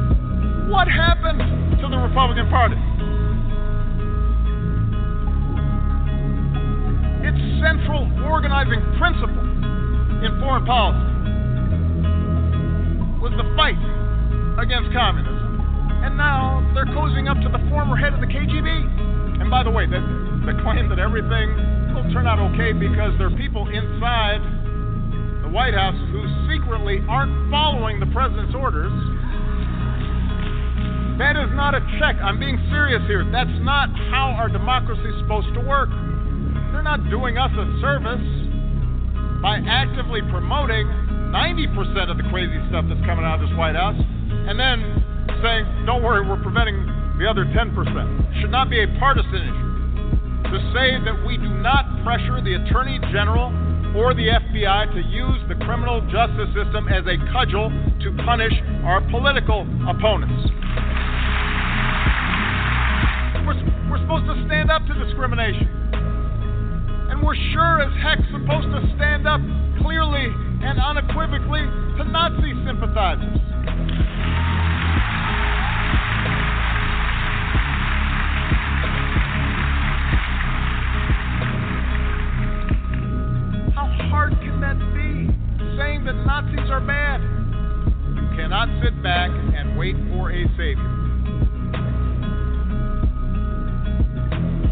What 0.71 0.87
happened 0.87 1.43
to 1.83 1.87
the 1.91 1.99
Republican 1.99 2.47
Party? 2.47 2.79
Its 7.27 7.43
central 7.59 8.07
organizing 8.23 8.79
principle 9.03 9.43
in 10.23 10.31
foreign 10.39 10.63
policy 10.63 11.11
was 13.19 13.35
the 13.35 13.51
fight 13.59 13.83
against 14.63 14.95
communism, 14.95 16.07
and 16.07 16.15
now 16.15 16.63
they're 16.71 16.87
cozying 16.95 17.27
up 17.27 17.43
to 17.43 17.51
the 17.51 17.59
former 17.67 17.99
head 17.99 18.15
of 18.15 18.23
the 18.23 18.31
KGB. 18.31 19.43
And 19.43 19.51
by 19.51 19.67
the 19.67 19.75
way, 19.75 19.91
the, 19.91 19.99
the 20.47 20.55
claim 20.63 20.87
that 20.89 21.03
everything 21.03 21.51
will 21.99 22.07
turn 22.15 22.31
out 22.31 22.39
okay 22.55 22.71
because 22.71 23.11
there 23.19 23.27
are 23.27 23.37
people 23.37 23.67
inside 23.67 24.39
White 25.57 25.73
House 25.73 25.97
who 26.13 26.21
secretly 26.53 27.01
aren't 27.09 27.33
following 27.49 27.97
the 27.97 28.05
president's 28.13 28.53
orders. 28.53 28.93
That 31.17 31.33
is 31.33 31.49
not 31.57 31.73
a 31.73 31.81
check. 31.97 32.21
I'm 32.21 32.37
being 32.37 32.61
serious 32.69 33.01
here. 33.09 33.25
That's 33.33 33.57
not 33.65 33.89
how 34.13 34.37
our 34.37 34.53
democracy 34.53 35.09
is 35.09 35.17
supposed 35.25 35.49
to 35.57 35.65
work. 35.65 35.89
They're 36.77 36.85
not 36.85 37.09
doing 37.09 37.41
us 37.41 37.49
a 37.57 37.65
service 37.81 38.21
by 39.41 39.65
actively 39.65 40.21
promoting 40.29 40.93
90% 41.33 42.13
of 42.13 42.21
the 42.21 42.29
crazy 42.29 42.61
stuff 42.69 42.85
that's 42.93 43.01
coming 43.09 43.25
out 43.25 43.41
of 43.41 43.49
this 43.49 43.57
White 43.57 43.81
House 43.81 43.97
and 43.97 44.61
then 44.61 44.85
saying, 45.41 45.89
don't 45.89 46.05
worry, 46.05 46.21
we're 46.21 46.37
preventing 46.45 46.85
the 47.17 47.25
other 47.25 47.49
10%. 47.49 47.73
Should 48.45 48.53
not 48.53 48.69
be 48.69 48.85
a 48.85 48.89
partisan 49.01 49.41
issue. 49.41 50.53
To 50.53 50.59
say 50.77 51.01
that 51.01 51.17
we 51.25 51.41
do 51.41 51.49
not 51.49 51.89
pressure 52.05 52.45
the 52.45 52.61
Attorney 52.61 53.01
General 53.09 53.49
or 53.97 54.13
the 54.13 54.29
FBI 54.29 54.93
to 54.93 55.01
use 55.09 55.41
the 55.49 55.57
criminal 55.65 56.05
justice 56.13 56.53
system 56.53 56.87
as 56.87 57.01
a 57.09 57.17
cudgel 57.33 57.73
to 58.05 58.13
punish 58.29 58.53
our 58.85 59.01
political 59.09 59.65
opponents. 59.89 60.37
We're, 63.49 63.57
we're 63.89 64.03
supposed 64.05 64.29
to 64.29 64.37
stand 64.45 64.71
up 64.71 64.85
to 64.85 64.95
discrimination. 65.01 65.73
And 67.09 67.25
we're 67.25 67.41
sure 67.57 67.81
as 67.81 67.93
heck 68.05 68.21
supposed 68.29 68.69
to 68.69 68.85
stand 69.01 69.25
up 69.25 69.41
clearly 69.81 70.29
and 70.61 70.77
unequivocally 70.77 71.65
to 71.97 72.05
Nazi 72.05 72.53
sympathizers. 72.69 73.46
Savior. 90.57 90.89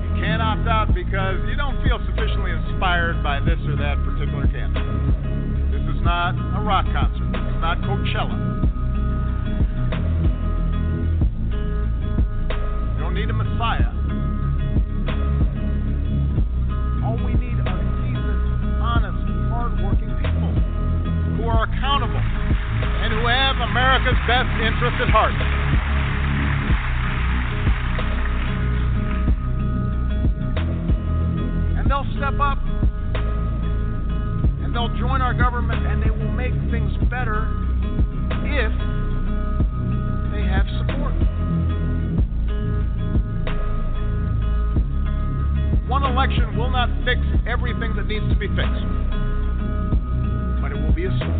You 0.00 0.12
can't 0.17 0.41
opt 0.41 0.64
out 0.64 0.88
because 0.97 1.37
you 1.45 1.57
don't 1.61 1.76
feel 1.85 2.00
sufficiently 2.09 2.53
inspired 2.57 3.23
by 3.23 3.38
this 3.41 3.61
or 3.69 3.76
that 3.76 4.00
particular 4.00 4.49
candidate. 4.49 4.81
This 5.69 5.85
is 5.85 6.00
not 6.00 6.33
a 6.57 6.64
rock 6.64 6.88
concert. 6.88 7.29
Is 7.29 7.61
not 7.61 7.85
Coachella. 7.85 8.33
You 12.97 13.00
don't 13.05 13.14
need 13.14 13.29
a 13.29 13.37
messiah. 13.37 13.93
All 17.05 17.21
we 17.21 17.37
need 17.37 17.61
are 17.61 17.81
decent, 18.00 18.41
honest, 18.81 19.21
hardworking 19.53 20.17
people 20.17 20.49
who 21.37 21.45
are 21.45 21.69
accountable 21.69 22.25
and 23.05 23.12
who 23.12 23.29
have 23.29 23.61
America's 23.61 24.17
best 24.26 24.49
interest 24.64 24.97
at 25.05 25.12
heart. 25.12 25.54
And 31.85 31.90
they'll 31.90 32.16
step 32.16 32.40
up 32.40 32.57
and 34.64 34.75
they'll 34.75 34.97
join 34.97 35.20
our 35.20 35.35
government 35.35 35.87
and 35.87 36.03
they 36.03 36.09
will 36.09 36.33
make 36.33 36.55
things 36.73 36.90
better 37.11 37.44
if 38.40 38.73
they 40.33 40.49
have 40.49 40.64
support. 40.81 41.12
One 45.87 46.05
election 46.05 46.57
will 46.57 46.70
not 46.70 46.88
fix 47.05 47.20
everything 47.47 47.94
that 47.97 48.07
needs 48.07 48.25
to 48.33 48.38
be 48.40 48.49
fixed, 48.49 48.88
but 50.64 50.73
it 50.73 50.81
will 50.81 50.94
be 50.97 51.05
a 51.05 51.12
start. 51.20 51.37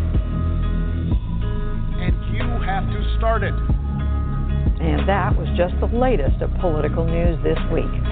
And 2.05 2.13
you 2.29 2.45
have 2.61 2.85
to 2.85 3.15
start 3.17 3.41
it. 3.41 3.55
And 4.77 5.09
that 5.09 5.35
was 5.35 5.47
just 5.57 5.73
the 5.81 5.87
latest 5.87 6.43
of 6.43 6.53
political 6.61 7.03
news 7.03 7.41
this 7.41 7.57
week. 7.73 8.04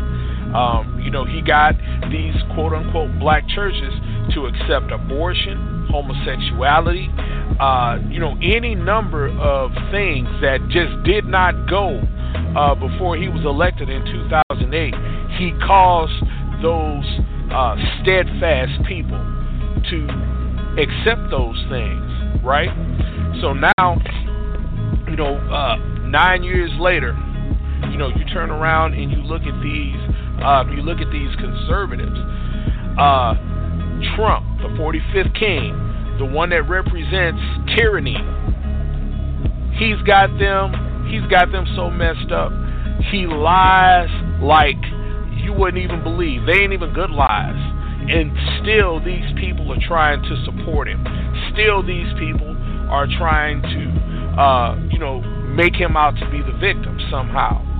Um, 0.53 1.01
you 1.03 1.11
know, 1.11 1.25
he 1.25 1.41
got 1.41 1.75
these 2.11 2.35
quote 2.53 2.73
unquote 2.73 3.17
black 3.19 3.47
churches 3.49 3.93
to 4.33 4.45
accept 4.45 4.91
abortion, 4.91 5.87
homosexuality, 5.89 7.09
uh, 7.59 7.99
you 8.09 8.19
know, 8.19 8.37
any 8.41 8.75
number 8.75 9.29
of 9.39 9.71
things 9.91 10.27
that 10.41 10.59
just 10.69 11.03
did 11.03 11.25
not 11.25 11.69
go 11.69 12.01
uh, 12.55 12.75
before 12.75 13.17
he 13.17 13.27
was 13.27 13.43
elected 13.45 13.89
in 13.89 14.03
2008. 14.05 14.93
He 15.37 15.51
caused 15.65 16.21
those 16.61 17.05
uh, 17.51 17.75
steadfast 18.01 18.85
people 18.87 19.19
to 19.89 19.99
accept 20.77 21.29
those 21.29 21.57
things, 21.69 22.01
right? 22.43 22.69
So 23.41 23.53
now, 23.53 23.97
you 25.09 25.15
know, 25.17 25.37
uh, 25.51 25.75
nine 26.07 26.43
years 26.43 26.71
later, 26.79 27.17
you 27.91 27.97
know, 27.97 28.09
you 28.09 28.25
turn 28.33 28.49
around 28.49 28.93
and 28.93 29.11
you 29.11 29.17
look 29.17 29.43
at 29.43 29.53
these, 29.61 29.99
uh, 30.43 30.63
you 30.69 30.81
look 30.81 30.99
at 30.99 31.11
these 31.11 31.33
conservatives. 31.35 32.19
Uh, 32.99 33.33
Trump, 34.15 34.43
the 34.61 34.69
45th 34.75 35.33
king, 35.39 35.71
the 36.19 36.25
one 36.25 36.49
that 36.49 36.67
represents 36.69 37.41
tyranny. 37.75 38.17
He's 39.79 40.01
got 40.05 40.37
them. 40.37 41.07
He's 41.09 41.25
got 41.31 41.51
them 41.51 41.65
so 41.75 41.89
messed 41.89 42.31
up. 42.31 42.51
He 43.11 43.25
lies 43.25 44.09
like 44.41 44.79
you 45.41 45.53
wouldn't 45.53 45.83
even 45.83 46.03
believe. 46.03 46.45
They 46.45 46.63
ain't 46.63 46.73
even 46.73 46.93
good 46.93 47.09
lies. 47.09 47.57
And 48.07 48.31
still, 48.61 49.03
these 49.03 49.31
people 49.39 49.71
are 49.71 49.79
trying 49.87 50.21
to 50.23 50.35
support 50.45 50.87
him. 50.87 51.03
Still, 51.53 51.81
these 51.81 52.11
people 52.19 52.55
are 52.91 53.07
trying 53.07 53.61
to, 53.61 54.41
uh, 54.41 54.75
you 54.91 54.99
know, 54.99 55.21
make 55.55 55.75
him 55.75 55.95
out 55.95 56.15
to 56.19 56.29
be 56.29 56.41
the 56.41 56.57
victim 56.59 56.99
somehow. 57.09 57.72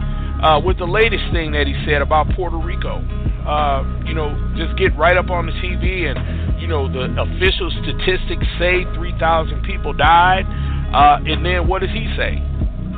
Uh, 0.43 0.59
with 0.59 0.77
the 0.77 0.85
latest 0.85 1.23
thing 1.31 1.53
that 1.53 1.67
he 1.67 1.73
said 1.87 2.01
about 2.01 2.27
Puerto 2.35 2.57
Rico, 2.57 2.99
uh, 3.47 3.79
you 4.03 4.13
know, 4.13 4.35
just 4.57 4.77
get 4.77 4.91
right 4.97 5.15
up 5.15 5.29
on 5.29 5.45
the 5.45 5.53
TV 5.53 6.03
and, 6.11 6.59
you 6.59 6.67
know, 6.67 6.91
the 6.91 7.07
official 7.15 7.71
statistics 7.79 8.43
say 8.59 8.83
3,000 8.93 9.63
people 9.63 9.93
died. 9.93 10.43
Uh, 10.91 11.23
and 11.23 11.45
then 11.45 11.65
what 11.65 11.79
does 11.79 11.91
he 11.91 12.11
say? 12.17 12.43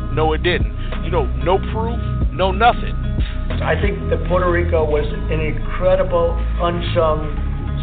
No, 0.09 0.33
it 0.33 0.41
didn't. 0.41 0.73
You 1.03 1.11
know, 1.11 1.25
no 1.45 1.59
proof, 1.69 2.01
no 2.33 2.51
nothing. 2.51 2.97
I 3.61 3.77
think 3.79 4.09
that 4.09 4.25
Puerto 4.27 4.49
Rico 4.49 4.83
was 4.83 5.05
an 5.05 5.39
incredible 5.39 6.33
unsung 6.65 7.29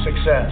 success. 0.02 0.50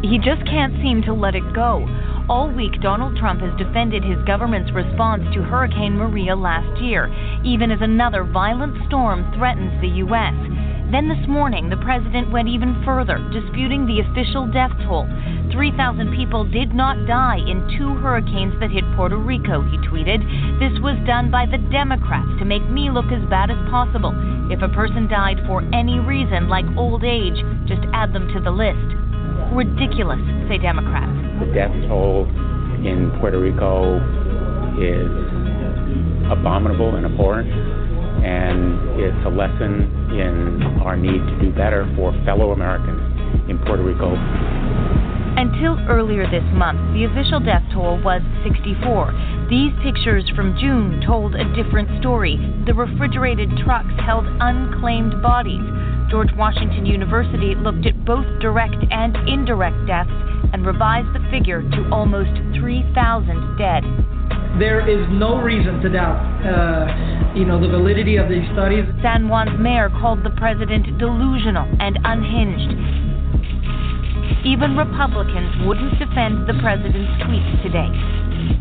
He 0.00 0.16
just 0.16 0.48
can't 0.48 0.72
seem 0.80 1.02
to 1.02 1.12
let 1.12 1.34
it 1.34 1.44
go. 1.52 1.84
All 2.28 2.50
week, 2.50 2.80
Donald 2.82 3.16
Trump 3.16 3.40
has 3.40 3.54
defended 3.56 4.02
his 4.02 4.18
government's 4.26 4.72
response 4.72 5.22
to 5.32 5.46
Hurricane 5.46 5.94
Maria 5.94 6.34
last 6.34 6.82
year, 6.82 7.06
even 7.44 7.70
as 7.70 7.78
another 7.80 8.24
violent 8.24 8.74
storm 8.88 9.22
threatens 9.38 9.70
the 9.80 10.02
U.S. 10.02 10.34
Then 10.90 11.06
this 11.06 11.22
morning, 11.28 11.70
the 11.70 11.78
president 11.78 12.32
went 12.34 12.48
even 12.48 12.82
further, 12.84 13.22
disputing 13.30 13.86
the 13.86 14.02
official 14.02 14.50
death 14.50 14.74
toll. 14.82 15.06
3,000 15.54 16.18
people 16.18 16.42
did 16.42 16.74
not 16.74 17.06
die 17.06 17.38
in 17.38 17.62
two 17.78 17.94
hurricanes 18.02 18.58
that 18.58 18.74
hit 18.74 18.82
Puerto 18.98 19.16
Rico, 19.16 19.62
he 19.62 19.78
tweeted. 19.86 20.18
This 20.58 20.74
was 20.82 20.98
done 21.06 21.30
by 21.30 21.46
the 21.46 21.62
Democrats 21.70 22.34
to 22.40 22.44
make 22.44 22.66
me 22.66 22.90
look 22.90 23.06
as 23.14 23.22
bad 23.30 23.54
as 23.54 23.70
possible. 23.70 24.10
If 24.50 24.66
a 24.66 24.74
person 24.74 25.06
died 25.06 25.38
for 25.46 25.62
any 25.70 26.00
reason, 26.02 26.48
like 26.48 26.66
old 26.76 27.04
age, 27.04 27.38
just 27.70 27.86
add 27.94 28.12
them 28.12 28.26
to 28.34 28.40
the 28.42 28.50
list. 28.50 29.05
Ridiculous, 29.52 30.20
say 30.48 30.58
Democrats. 30.58 31.12
The 31.40 31.52
death 31.52 31.72
toll 31.88 32.26
in 32.84 33.12
Puerto 33.20 33.38
Rico 33.40 33.96
is 34.76 35.10
abominable 36.30 36.96
and 36.96 37.06
abhorrent, 37.06 37.48
and 38.24 39.00
it's 39.00 39.26
a 39.26 39.30
lesson 39.30 39.88
in 40.12 40.62
our 40.82 40.96
need 40.96 41.20
to 41.20 41.38
do 41.40 41.50
better 41.52 41.90
for 41.96 42.12
fellow 42.24 42.52
Americans 42.52 43.00
in 43.48 43.58
Puerto 43.64 43.82
Rico. 43.82 44.14
Until 45.36 45.76
earlier 45.88 46.24
this 46.24 46.44
month, 46.56 46.80
the 46.96 47.04
official 47.04 47.40
death 47.40 47.62
toll 47.72 48.00
was 48.02 48.22
64. 48.42 49.12
These 49.50 49.72
pictures 49.84 50.24
from 50.34 50.56
June 50.58 51.04
told 51.04 51.34
a 51.34 51.44
different 51.52 52.00
story. 52.00 52.40
The 52.64 52.72
refrigerated 52.72 53.50
trucks 53.62 53.92
held 54.00 54.24
unclaimed 54.40 55.20
bodies. 55.20 55.60
George 56.10 56.30
Washington 56.36 56.86
University 56.86 57.54
looked 57.56 57.84
at 57.86 58.04
both 58.04 58.26
direct 58.40 58.76
and 58.90 59.16
indirect 59.28 59.76
deaths 59.86 60.10
and 60.52 60.64
revised 60.64 61.08
the 61.14 61.22
figure 61.30 61.62
to 61.62 61.88
almost 61.90 62.30
3,000 62.54 63.58
dead. 63.58 63.82
there 64.58 64.86
is 64.88 65.04
no 65.10 65.42
reason 65.42 65.80
to 65.82 65.88
doubt, 65.90 66.16
uh, 66.46 67.34
you 67.34 67.44
know, 67.44 67.60
the 67.60 67.68
validity 67.68 68.16
of 68.16 68.28
these 68.28 68.46
studies. 68.54 68.84
San 69.02 69.28
Juan's 69.28 69.58
mayor 69.60 69.90
called 69.90 70.22
the 70.24 70.30
president 70.30 70.86
delusional 70.98 71.66
and 71.80 71.98
unhinged. 72.04 72.72
Even 74.46 74.76
Republicans 74.76 75.66
wouldn't 75.66 75.98
defend 75.98 76.46
the 76.48 76.54
president's 76.62 77.10
tweets 77.26 77.62
today. 77.62 77.90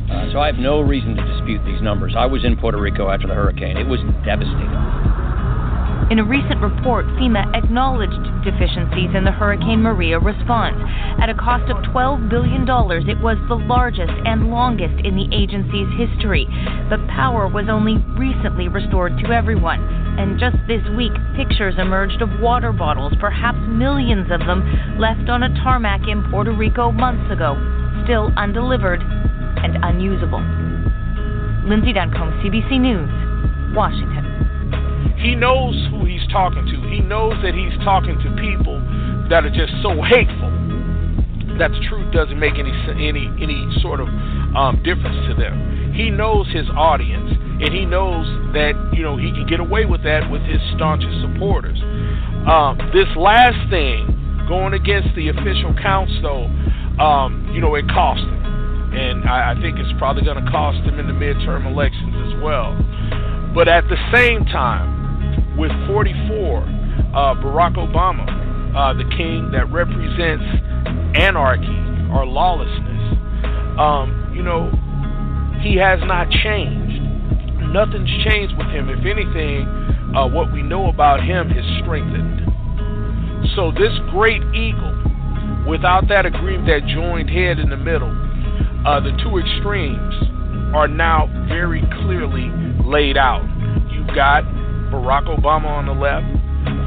Uh, 0.10 0.32
so 0.34 0.40
I 0.40 0.48
have 0.48 0.58
no 0.58 0.82
reason 0.82 1.16
to 1.16 1.24
dispute 1.24 1.62
these 1.64 1.82
numbers. 1.82 2.14
I 2.18 2.26
was 2.26 2.44
in 2.44 2.58
Puerto 2.58 2.82
Rico 2.82 3.10
after 3.10 3.28
the 3.28 3.36
hurricane. 3.36 3.78
It 3.78 3.88
was 3.88 4.00
devastating. 4.26 5.14
In 6.12 6.20
a 6.20 6.24
recent 6.24 6.62
report, 6.62 7.04
FEMA 7.18 7.50
acknowledged 7.56 8.22
deficiencies 8.46 9.10
in 9.18 9.26
the 9.26 9.32
Hurricane 9.32 9.82
Maria 9.82 10.20
response. 10.20 10.78
At 11.18 11.32
a 11.32 11.34
cost 11.34 11.65
of 11.72 11.78
$12 11.89 12.30
billion, 12.30 12.62
it 13.10 13.20
was 13.26 13.41
the 13.50 13.58
largest 13.58 14.13
and 14.24 14.52
longest 14.52 15.04
in 15.04 15.18
the 15.18 15.26
agency's 15.34 15.89
history. 15.98 16.46
But 16.94 17.02
power 17.10 17.48
was 17.48 17.65
only 17.74 17.98
recently 18.22 18.68
restored 18.68 19.18
to 19.26 19.34
everyone. 19.34 19.82
And 20.22 20.39
just 20.39 20.58
this 20.68 20.86
week, 20.96 21.12
pictures 21.36 21.74
emerged 21.80 22.22
of 22.22 22.30
water 22.39 22.72
bottles, 22.72 23.13
perhaps 23.20 23.58
millions 23.65 24.30
of 24.30 24.46
them, 24.46 24.62
left 25.00 25.28
on 25.28 25.41
a 25.41 25.50
tarmac 25.65 26.08
in 26.08 26.22
Puerto 26.30 26.54
Rico 26.54 26.91
months 26.91 27.34
ago, 27.34 27.58
still 28.06 28.30
undelivered 28.38 29.02
and 29.02 29.82
unusable. 29.82 30.46
Lindsay 31.65 31.94
Duncombe, 31.94 32.30
CBC 32.46 32.78
News, 32.78 33.10
Washington. 33.76 34.25
He 35.26 35.34
knows 35.34 35.74
who 35.90 36.06
he's 36.06 36.22
talking 36.30 36.70
to. 36.70 36.78
He 36.94 37.02
knows 37.02 37.34
that 37.42 37.58
he's 37.58 37.74
talking 37.82 38.14
to 38.22 38.30
people 38.38 38.78
that 39.26 39.42
are 39.42 39.50
just 39.50 39.74
so 39.82 39.98
hateful 40.06 40.54
that 41.58 41.74
the 41.74 41.82
truth 41.90 42.14
doesn't 42.14 42.38
make 42.38 42.62
any 42.62 42.70
any 42.94 43.26
any 43.42 43.66
sort 43.82 44.06
of 44.06 44.08
um, 44.54 44.78
difference 44.86 45.18
to 45.26 45.34
them. 45.34 45.98
He 45.98 46.14
knows 46.14 46.46
his 46.54 46.70
audience, 46.78 47.34
and 47.58 47.74
he 47.74 47.90
knows 47.90 48.30
that 48.54 48.78
you 48.94 49.02
know 49.02 49.18
he 49.18 49.34
can 49.34 49.50
get 49.50 49.58
away 49.60 49.90
with 49.90 50.06
that 50.06 50.30
with 50.30 50.46
his 50.46 50.62
staunchest 50.78 51.18
supporters. 51.26 51.82
Um, 52.46 52.78
this 52.94 53.10
last 53.18 53.58
thing, 53.74 54.06
going 54.46 54.78
against 54.78 55.10
the 55.18 55.34
official 55.34 55.74
though, 56.22 56.46
um, 57.02 57.50
you 57.50 57.62
know, 57.66 57.74
it 57.74 57.90
cost 57.90 58.22
him 58.22 58.46
and 58.94 59.28
I, 59.28 59.58
I 59.58 59.60
think 59.60 59.80
it's 59.80 59.92
probably 59.98 60.24
going 60.24 60.38
to 60.38 60.52
cost 60.52 60.78
him 60.86 61.00
in 61.00 61.08
the 61.08 61.18
midterm 61.18 61.66
elections 61.66 62.14
as 62.30 62.42
well. 62.44 62.78
But 63.54 63.68
at 63.68 63.84
the 63.90 63.98
same 64.14 64.46
time, 64.46 64.95
with 65.58 65.72
44, 65.88 66.60
uh, 66.60 67.36
Barack 67.39 67.76
Obama, 67.76 68.28
uh, 68.76 68.94
the 68.94 69.08
king 69.15 69.52
that 69.52 69.72
represents 69.72 70.44
anarchy 71.15 71.80
or 72.12 72.26
lawlessness, 72.26 72.96
um, 73.80 74.32
you 74.36 74.44
know, 74.44 74.72
he 75.62 75.76
has 75.78 76.00
not 76.04 76.30
changed. 76.30 77.02
Nothing's 77.72 78.12
changed 78.24 78.56
with 78.58 78.68
him. 78.68 78.89
If 78.89 79.06
anything, 79.06 79.68
uh, 80.15 80.28
what 80.28 80.52
we 80.52 80.62
know 80.62 80.88
about 80.88 81.24
him 81.24 81.52
is 81.52 81.65
strengthened. 81.82 82.46
So 83.56 83.72
this 83.72 83.94
great 84.12 84.44
eagle, 84.54 84.96
without 85.68 86.08
that 86.10 86.26
agreement 86.26 86.68
that 86.68 86.88
joined 86.88 87.30
head 87.30 87.60
in 87.60 87.70
the 87.70 87.78
middle, 87.78 88.12
uh, 88.86 89.00
the 89.00 89.12
two 89.24 89.38
extremes 89.39 90.13
are 90.76 90.88
now 90.88 91.28
very 91.48 91.82
clearly 92.04 92.52
laid 92.86 93.18
out. 93.18 93.44
You've 93.91 94.13
got 94.15 94.44
Barack 94.91 95.28
Obama 95.28 95.67
on 95.67 95.86
the 95.86 95.93
left, 95.93 96.28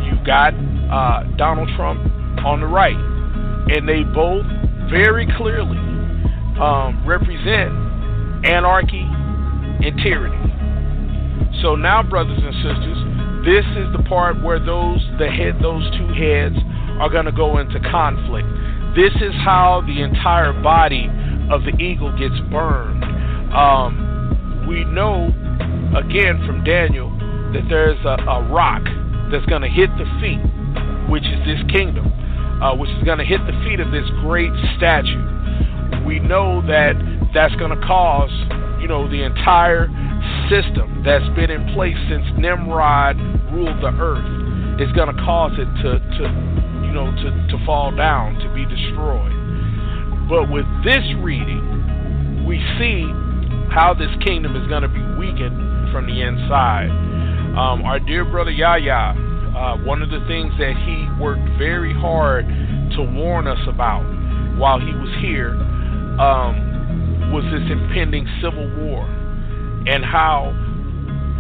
you've 0.07 0.25
got 0.27 0.55
uh, 0.91 1.25
Donald 1.37 1.69
Trump 1.77 2.01
on 2.45 2.61
the 2.61 2.67
right, 2.67 2.97
and 2.97 3.89
they 3.89 4.03
both 4.03 4.47
very 4.91 5.27
clearly 5.37 5.79
um, 6.61 7.03
represent 7.07 7.73
anarchy 8.45 9.05
and 9.05 9.99
tyranny. 10.03 10.49
So 11.63 11.75
now, 11.77 12.03
brothers 12.03 12.39
and 12.43 12.55
sisters, 12.63 12.99
this 13.45 13.65
is 13.77 13.93
the 13.97 14.03
part 14.09 14.43
where 14.43 14.59
those 14.59 15.01
the 15.19 15.29
head, 15.29 15.59
those 15.63 15.85
two 15.97 16.09
heads, 16.15 16.57
are 17.01 17.09
going 17.09 17.27
to 17.27 17.33
go 17.33 17.59
into 17.59 17.79
conflict. 17.81 18.49
This 18.97 19.15
is 19.23 19.35
how 19.45 19.83
the 19.87 20.03
entire 20.03 20.53
body 20.53 21.09
of 21.51 21.63
the 21.63 21.75
eagle 21.79 22.11
gets 22.19 22.39
burned. 22.51 23.05
Um, 23.55 24.67
we 24.69 24.85
know, 24.85 25.33
again, 25.97 26.45
from 26.47 26.65
Daniel, 26.65 27.08
that 27.53 27.65
there's 27.69 27.99
a, 28.05 28.17
a 28.29 28.49
rock 28.53 28.83
that's 29.33 29.47
going 29.47 29.63
to 29.63 29.69
hit 29.69 29.91
the 29.97 30.09
feet, 30.21 30.41
which 31.09 31.25
is 31.25 31.41
this 31.45 31.61
kingdom, 31.73 32.09
uh, 32.63 32.75
which 32.77 32.91
is 32.91 33.03
going 33.05 33.19
to 33.19 33.25
hit 33.25 33.41
the 33.47 33.57
feet 33.65 33.81
of 33.81 33.91
this 33.93 34.09
great 34.21 34.53
statue. 34.77 35.21
We 36.05 36.19
know 36.19 36.61
that 36.67 36.97
that's 37.35 37.55
going 37.57 37.73
to 37.73 37.83
cause, 37.87 38.33
you 38.81 38.89
know, 38.89 39.09
the 39.09 39.25
entire 39.25 39.89
system 40.49 41.03
that's 41.05 41.29
been 41.37 41.51
in 41.51 41.73
place 41.75 41.97
since 42.09 42.25
Nimrod 42.37 43.17
ruled 43.53 43.81
the 43.81 43.93
earth 44.01 44.81
is 44.81 44.91
going 44.93 45.15
to 45.15 45.19
cause 45.25 45.53
it 45.59 45.69
to, 45.83 45.99
to 45.99 46.25
you 46.89 46.93
know, 46.95 47.13
to, 47.13 47.29
to 47.53 47.57
fall 47.67 47.95
down, 47.95 48.39
to 48.41 48.49
be 48.55 48.65
destroyed. 48.65 49.33
But 50.29 50.49
with 50.49 50.65
this 50.85 51.05
reading, 51.21 52.45
we 52.47 52.57
see 52.81 53.05
how 53.69 53.93
this 53.93 54.09
kingdom 54.25 54.57
is 54.57 54.67
going 54.69 54.83
to 54.83 54.89
be 54.89 55.05
weakened 55.21 55.93
from 55.93 56.07
the 56.07 56.23
inside. 56.23 56.89
Um, 57.59 57.83
our 57.83 57.99
dear 57.99 58.25
brother 58.25 58.53
Yahya, 58.53 59.19
uh, 59.57 59.77
one 59.85 60.01
of 60.01 60.11
the 60.11 60.21
things 60.29 60.53
that 60.59 60.79
he 60.87 61.09
worked 61.21 61.43
very 61.59 61.93
hard 61.93 62.47
to 62.95 63.03
warn 63.03 63.49
us 63.49 63.59
about 63.67 64.07
while 64.57 64.79
he 64.79 64.95
was 64.95 65.11
here 65.21 65.51
um, 66.23 67.33
was 67.33 67.43
this 67.51 67.69
impending 67.71 68.29
civil 68.41 68.71
war 68.79 69.05
and 69.89 70.05
how 70.05 70.55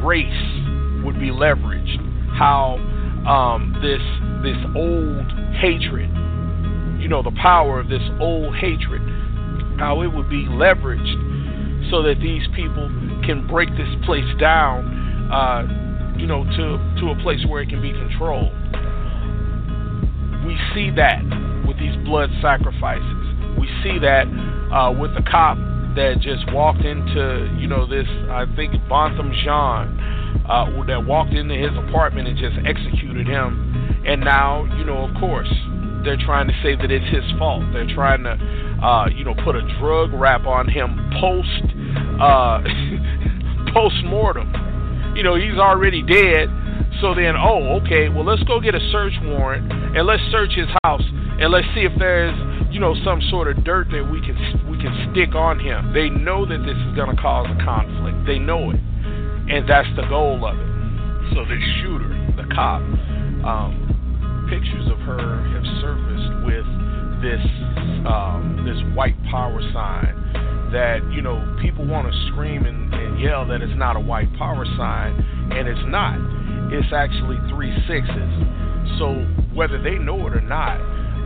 race 0.05 1.05
would 1.05 1.21
be 1.21 1.31
leveraged, 1.31 2.03
how 2.37 2.77
um, 3.25 3.79
this 3.81 4.03
this 4.43 4.59
old 4.75 5.27
hatred 5.63 6.11
you 6.99 7.07
know, 7.07 7.23
the 7.23 7.37
power 7.41 7.79
of 7.79 7.89
this 7.89 8.03
old 8.21 8.57
hatred, 8.57 9.01
how 9.79 10.03
it 10.03 10.09
would 10.09 10.29
be 10.29 10.45
leveraged 10.45 11.91
so 11.91 12.03
that 12.03 12.17
these 12.21 12.43
people 12.57 12.91
can 13.25 13.47
break 13.47 13.71
this 13.71 13.89
place 14.05 14.27
down, 14.41 15.31
uh, 15.31 15.88
you 16.19 16.27
know, 16.27 16.45
to, 16.45 16.65
to 17.01 17.11
a 17.11 17.17
place 17.23 17.41
where 17.47 17.63
it 17.63 17.69
can 17.69 17.81
be 17.81 17.93
controlled. 17.93 18.53
We 20.45 20.59
see 20.75 20.91
that 20.97 21.23
with 21.67 21.79
these 21.79 21.97
blood 22.05 22.31
sacrifices. 22.43 23.59
We 23.59 23.69
see 23.83 23.99
that 24.01 24.27
uh, 24.73 24.93
with 24.93 25.15
the 25.15 25.23
cop 25.23 25.59
that 25.97 26.21
just 26.21 26.51
walked 26.53 26.85
into, 26.85 27.55
you 27.59 27.67
know, 27.67 27.87
this, 27.87 28.07
I 28.31 28.45
think, 28.57 28.73
Botham 28.89 29.33
Jean, 29.45 29.99
uh, 30.49 30.65
that 30.87 31.05
walked 31.05 31.33
into 31.33 31.55
his 31.55 31.73
apartment 31.89 32.29
and 32.29 32.39
just 32.39 32.57
executed 32.65 33.27
him. 33.27 34.03
And 34.07 34.21
now, 34.23 34.65
you 34.79 34.85
know, 34.85 35.09
of 35.09 35.15
course, 35.19 35.53
they're 36.05 36.17
trying 36.17 36.47
to 36.47 36.55
say 36.63 36.77
that 36.77 36.91
it's 36.91 37.05
his 37.15 37.25
fault. 37.39 37.65
They're 37.73 37.93
trying 37.95 38.23
to, 38.25 38.39
uh, 38.81 39.09
you 39.09 39.25
know, 39.25 39.35
put 39.45 39.57
a 39.57 39.63
drug 39.81 40.13
rap 40.13 40.47
on 40.47 40.69
him 40.69 40.97
post 41.21 41.67
uh, 42.23 42.63
post 43.75 43.97
mortem. 44.05 44.68
You 45.19 45.25
know, 45.25 45.35
he's 45.35 45.59
already 45.59 46.01
dead. 46.01 46.47
So 47.03 47.11
then, 47.13 47.35
oh, 47.35 47.83
okay, 47.83 48.09
well, 48.09 48.23
let's 48.23 48.43
go 48.45 48.61
get 48.61 48.77
a 48.77 48.81
search 48.95 49.15
warrant 49.27 49.67
and 49.67 50.07
let's 50.07 50.23
search 50.31 50.55
his 50.55 50.71
house 50.85 51.03
and 51.03 51.51
let's 51.51 51.67
see 51.75 51.83
if 51.83 51.91
there's, 51.99 52.39
you 52.71 52.79
know, 52.79 52.95
some 53.03 53.19
sort 53.29 53.51
of 53.51 53.65
dirt 53.65 53.91
that 53.91 54.07
we 54.07 54.23
can 54.23 54.39
we 54.71 54.79
can 54.79 54.95
stick 55.11 55.35
on 55.35 55.59
him. 55.59 55.93
They 55.93 56.09
know 56.09 56.47
that 56.47 56.63
this 56.63 56.79
is 56.79 56.95
going 56.95 57.11
to 57.11 57.19
cause 57.21 57.51
a 57.51 57.59
conflict. 57.67 58.31
They 58.31 58.39
know 58.39 58.71
it, 58.71 58.79
and 59.51 59.67
that's 59.67 59.91
the 59.99 60.07
goal 60.07 60.39
of 60.47 60.55
it. 60.55 60.71
So 61.35 61.43
the 61.43 61.59
shooter, 61.83 62.15
the 62.39 62.47
cop, 62.55 62.79
um, 63.43 64.47
pictures 64.47 64.87
of 64.87 65.03
her 65.03 65.43
have 65.51 65.67
surfaced 65.83 66.31
with 66.47 66.67
this 67.27 67.43
um, 68.07 68.63
this 68.63 68.79
white 68.95 69.19
power 69.35 69.59
sign 69.75 70.15
that 70.73 71.01
you 71.11 71.23
know 71.23 71.41
people 71.61 71.87
want 71.87 72.11
to 72.11 72.15
scream 72.29 72.65
and, 72.65 72.93
and 72.93 73.21
yell 73.21 73.47
that 73.47 73.63
it's 73.63 73.77
not 73.77 73.97
a 73.97 74.01
white 74.01 74.33
power 74.37 74.65
sign, 74.77 75.15
and 75.53 75.69
it's 75.69 75.87
not. 75.87 76.17
It's 76.73 76.93
actually 76.93 77.39
three 77.49 77.73
sixes. 77.89 78.33
So 78.99 79.15
whether 79.55 79.81
they 79.83 79.97
know 79.97 80.27
it 80.27 80.35
or 80.35 80.41
not, 80.41 80.79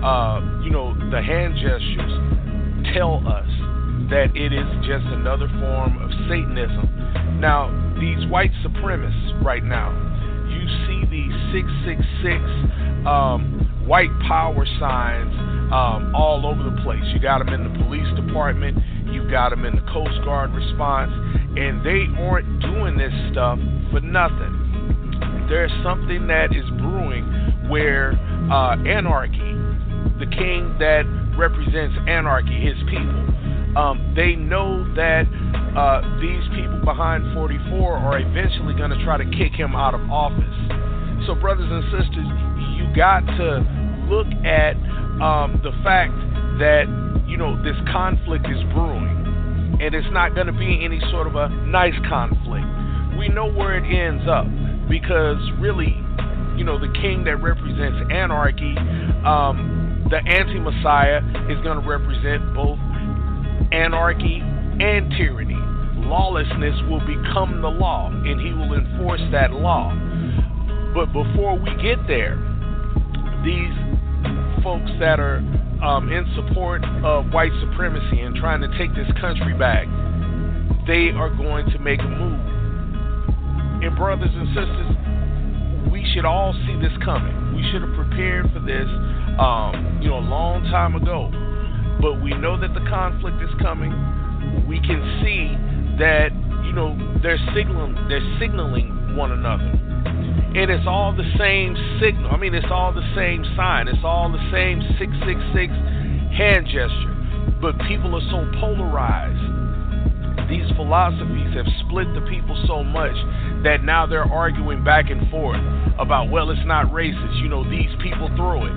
uh, 0.02 0.62
you 0.62 0.70
know 0.70 0.94
the 1.10 1.22
hand 1.22 1.54
gestures 1.56 2.94
tell 2.94 3.22
us 3.26 3.48
that 4.10 4.34
it 4.34 4.52
is 4.52 4.68
just 4.84 5.06
another 5.14 5.48
form 5.60 5.98
of 6.02 6.10
Satanism. 6.28 7.40
Now 7.40 7.70
these 7.98 8.26
white 8.30 8.52
supremacists 8.64 9.42
right 9.44 9.64
now, 9.64 9.90
you 10.48 10.66
see 10.86 11.06
these 11.10 11.32
666 11.54 13.06
um, 13.06 13.62
white 13.86 14.12
power 14.28 14.66
signs 14.78 15.32
um, 15.72 16.14
all 16.14 16.46
over 16.46 16.62
the 16.62 16.82
place. 16.82 17.02
You 17.14 17.20
got 17.20 17.38
them 17.38 17.48
in 17.54 17.64
the 17.64 17.78
police 17.84 18.08
department, 18.14 18.78
you 19.12 19.28
got 19.30 19.50
them 19.50 19.64
in 19.64 19.76
the 19.76 19.86
Coast 19.92 20.18
Guard 20.24 20.52
response, 20.52 21.12
and 21.56 21.84
they 21.84 22.08
aren't 22.20 22.60
doing 22.60 22.96
this 22.96 23.12
stuff 23.30 23.58
for 23.90 24.00
nothing. 24.00 25.46
There's 25.48 25.72
something 25.82 26.26
that 26.28 26.54
is 26.54 26.64
brewing 26.80 27.24
where 27.68 28.12
uh, 28.50 28.76
anarchy, 28.84 29.54
the 30.18 30.26
king 30.30 30.76
that 30.78 31.04
represents 31.36 31.96
anarchy, 32.08 32.58
his 32.60 32.76
people, 32.88 33.22
um, 33.76 34.12
they 34.14 34.36
know 34.36 34.84
that 34.94 35.24
uh, 35.76 36.04
these 36.20 36.44
people 36.54 36.80
behind 36.84 37.32
44 37.34 37.96
are 37.96 38.18
eventually 38.18 38.74
going 38.74 38.90
to 38.90 39.02
try 39.04 39.16
to 39.16 39.24
kick 39.36 39.52
him 39.52 39.74
out 39.74 39.94
of 39.94 40.00
office. 40.10 41.24
So, 41.26 41.34
brothers 41.34 41.68
and 41.70 41.84
sisters, 41.88 42.28
you 42.76 42.84
got 42.94 43.24
to 43.40 43.64
look 44.10 44.28
at 44.44 44.76
um, 45.24 45.60
the 45.64 45.72
fact 45.82 46.12
that 46.60 46.84
you 47.32 47.38
know 47.38 47.56
this 47.64 47.76
conflict 47.90 48.44
is 48.44 48.62
brewing, 48.74 49.80
and 49.80 49.94
it's 49.94 50.12
not 50.12 50.34
going 50.34 50.48
to 50.48 50.52
be 50.52 50.84
any 50.84 51.00
sort 51.10 51.26
of 51.26 51.34
a 51.34 51.48
nice 51.64 51.96
conflict. 52.06 52.66
We 53.16 53.28
know 53.32 53.50
where 53.50 53.72
it 53.72 53.88
ends 53.88 54.28
up 54.28 54.44
because 54.86 55.40
really, 55.56 55.96
you 56.60 56.64
know, 56.64 56.76
the 56.78 56.92
king 57.00 57.24
that 57.24 57.40
represents 57.40 58.04
anarchy, 58.12 58.76
um, 59.24 60.04
the 60.10 60.20
anti-messiah, 60.28 61.24
is 61.48 61.56
going 61.64 61.80
to 61.80 61.88
represent 61.88 62.52
both 62.52 62.76
anarchy 63.72 64.44
and 64.44 65.08
tyranny. 65.16 65.56
Lawlessness 66.04 66.76
will 66.90 67.00
become 67.00 67.62
the 67.62 67.72
law, 67.72 68.12
and 68.12 68.38
he 68.44 68.52
will 68.52 68.74
enforce 68.76 69.24
that 69.32 69.52
law. 69.52 69.88
But 70.92 71.06
before 71.16 71.56
we 71.56 71.72
get 71.80 71.96
there, 72.06 72.36
these 73.40 73.72
folks 74.62 74.92
that 75.00 75.16
are 75.18 75.40
um, 75.82 76.08
in 76.10 76.24
support 76.36 76.84
of 77.02 77.26
white 77.32 77.50
supremacy 77.60 78.20
and 78.20 78.36
trying 78.36 78.60
to 78.60 78.70
take 78.78 78.94
this 78.94 79.10
country 79.20 79.52
back, 79.58 79.86
they 80.86 81.10
are 81.10 81.28
going 81.34 81.66
to 81.70 81.78
make 81.78 82.00
a 82.00 82.08
move. 82.08 82.38
And, 83.82 83.96
brothers 83.96 84.30
and 84.32 84.46
sisters, 84.54 85.90
we 85.90 86.06
should 86.14 86.24
all 86.24 86.54
see 86.66 86.78
this 86.78 86.92
coming. 87.04 87.34
We 87.56 87.66
should 87.70 87.82
have 87.82 87.94
prepared 87.94 88.46
for 88.52 88.60
this, 88.60 88.86
um, 89.42 89.98
you 90.00 90.08
know, 90.08 90.18
a 90.18 90.26
long 90.26 90.62
time 90.70 90.94
ago. 90.94 91.30
But 92.00 92.22
we 92.22 92.30
know 92.34 92.58
that 92.60 92.74
the 92.74 92.84
conflict 92.88 93.42
is 93.42 93.50
coming. 93.60 93.90
We 94.68 94.78
can 94.78 95.02
see 95.18 95.50
that, 95.98 96.30
you 96.64 96.72
know, 96.72 96.94
they're 97.22 97.42
signaling, 97.54 97.94
they're 98.08 98.38
signaling 98.38 99.16
one 99.16 99.32
another 99.32 99.82
and 100.54 100.70
it's 100.70 100.84
all 100.86 101.16
the 101.16 101.24
same 101.38 101.72
signal. 101.96 102.30
I 102.30 102.36
mean, 102.36 102.54
it's 102.54 102.68
all 102.70 102.92
the 102.92 103.06
same 103.16 103.40
sign. 103.56 103.88
It's 103.88 104.04
all 104.04 104.30
the 104.30 104.42
same 104.52 104.84
666 105.00 105.72
hand 106.36 106.68
gesture. 106.68 107.16
But 107.56 107.80
people 107.88 108.12
are 108.12 108.26
so 108.28 108.44
polarized. 108.60 109.40
These 110.52 110.68
philosophies 110.76 111.56
have 111.56 111.64
split 111.80 112.12
the 112.12 112.20
people 112.28 112.52
so 112.68 112.84
much 112.84 113.16
that 113.64 113.80
now 113.80 114.04
they're 114.04 114.28
arguing 114.28 114.84
back 114.84 115.08
and 115.08 115.24
forth 115.30 115.60
about, 115.98 116.28
well, 116.28 116.50
it's 116.50 116.66
not 116.66 116.92
racist. 116.92 117.40
You 117.40 117.48
know, 117.48 117.64
these 117.64 117.90
people 118.02 118.28
throw 118.36 118.66
it. 118.68 118.76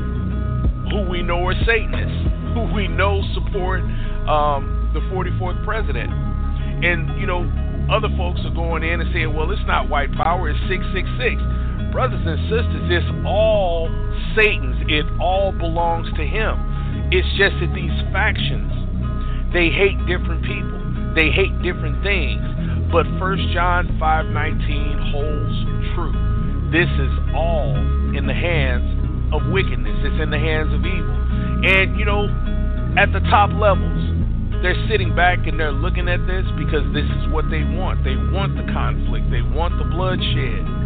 Who 0.96 1.10
we 1.12 1.24
know 1.24 1.44
are 1.48 1.60
Satanists, 1.68 2.24
who 2.56 2.72
we 2.72 2.88
know 2.88 3.20
support 3.36 3.82
um, 4.32 4.92
the 4.94 5.04
44th 5.12 5.60
president. 5.66 6.08
And, 6.08 7.20
you 7.20 7.28
know, 7.28 7.44
other 7.92 8.08
folks 8.16 8.40
are 8.48 8.56
going 8.56 8.84
in 8.84 9.02
and 9.02 9.12
saying, 9.12 9.34
well, 9.36 9.52
it's 9.52 9.66
not 9.68 9.90
white 9.90 10.14
power, 10.16 10.50
it's 10.50 10.60
666 10.72 11.55
brothers 11.96 12.20
and 12.28 12.38
sisters, 12.52 12.92
it's 12.92 13.08
all 13.26 13.88
Satan's. 14.36 14.76
It 14.92 15.08
all 15.16 15.54
belongs 15.54 16.12
to 16.20 16.28
him. 16.28 16.60
It's 17.08 17.28
just 17.40 17.56
that 17.64 17.72
these 17.72 17.96
factions, 18.12 18.68
they 19.56 19.72
hate 19.72 19.96
different 20.04 20.44
people. 20.44 20.76
They 21.16 21.32
hate 21.32 21.56
different 21.64 22.04
things. 22.04 22.44
But 22.92 23.08
1 23.16 23.48
John 23.56 23.96
5:19 23.96 24.36
holds 25.16 25.56
true. 25.96 26.12
This 26.68 26.92
is 27.00 27.16
all 27.32 27.72
in 28.12 28.28
the 28.28 28.36
hands 28.36 28.84
of 29.32 29.48
wickedness. 29.48 29.96
It's 30.04 30.20
in 30.20 30.36
the 30.36 30.40
hands 30.40 30.76
of 30.76 30.84
evil. 30.84 31.16
And 31.64 31.96
you 31.96 32.04
know, 32.04 32.28
at 33.00 33.16
the 33.16 33.24
top 33.32 33.56
levels, 33.56 34.04
they're 34.60 34.84
sitting 34.92 35.16
back 35.16 35.48
and 35.48 35.58
they're 35.58 35.72
looking 35.72 36.10
at 36.10 36.20
this 36.28 36.44
because 36.60 36.84
this 36.92 37.08
is 37.08 37.32
what 37.32 37.48
they 37.50 37.64
want. 37.64 38.04
They 38.04 38.20
want 38.36 38.60
the 38.60 38.68
conflict. 38.76 39.32
They 39.32 39.48
want 39.48 39.80
the 39.80 39.88
bloodshed. 39.88 40.85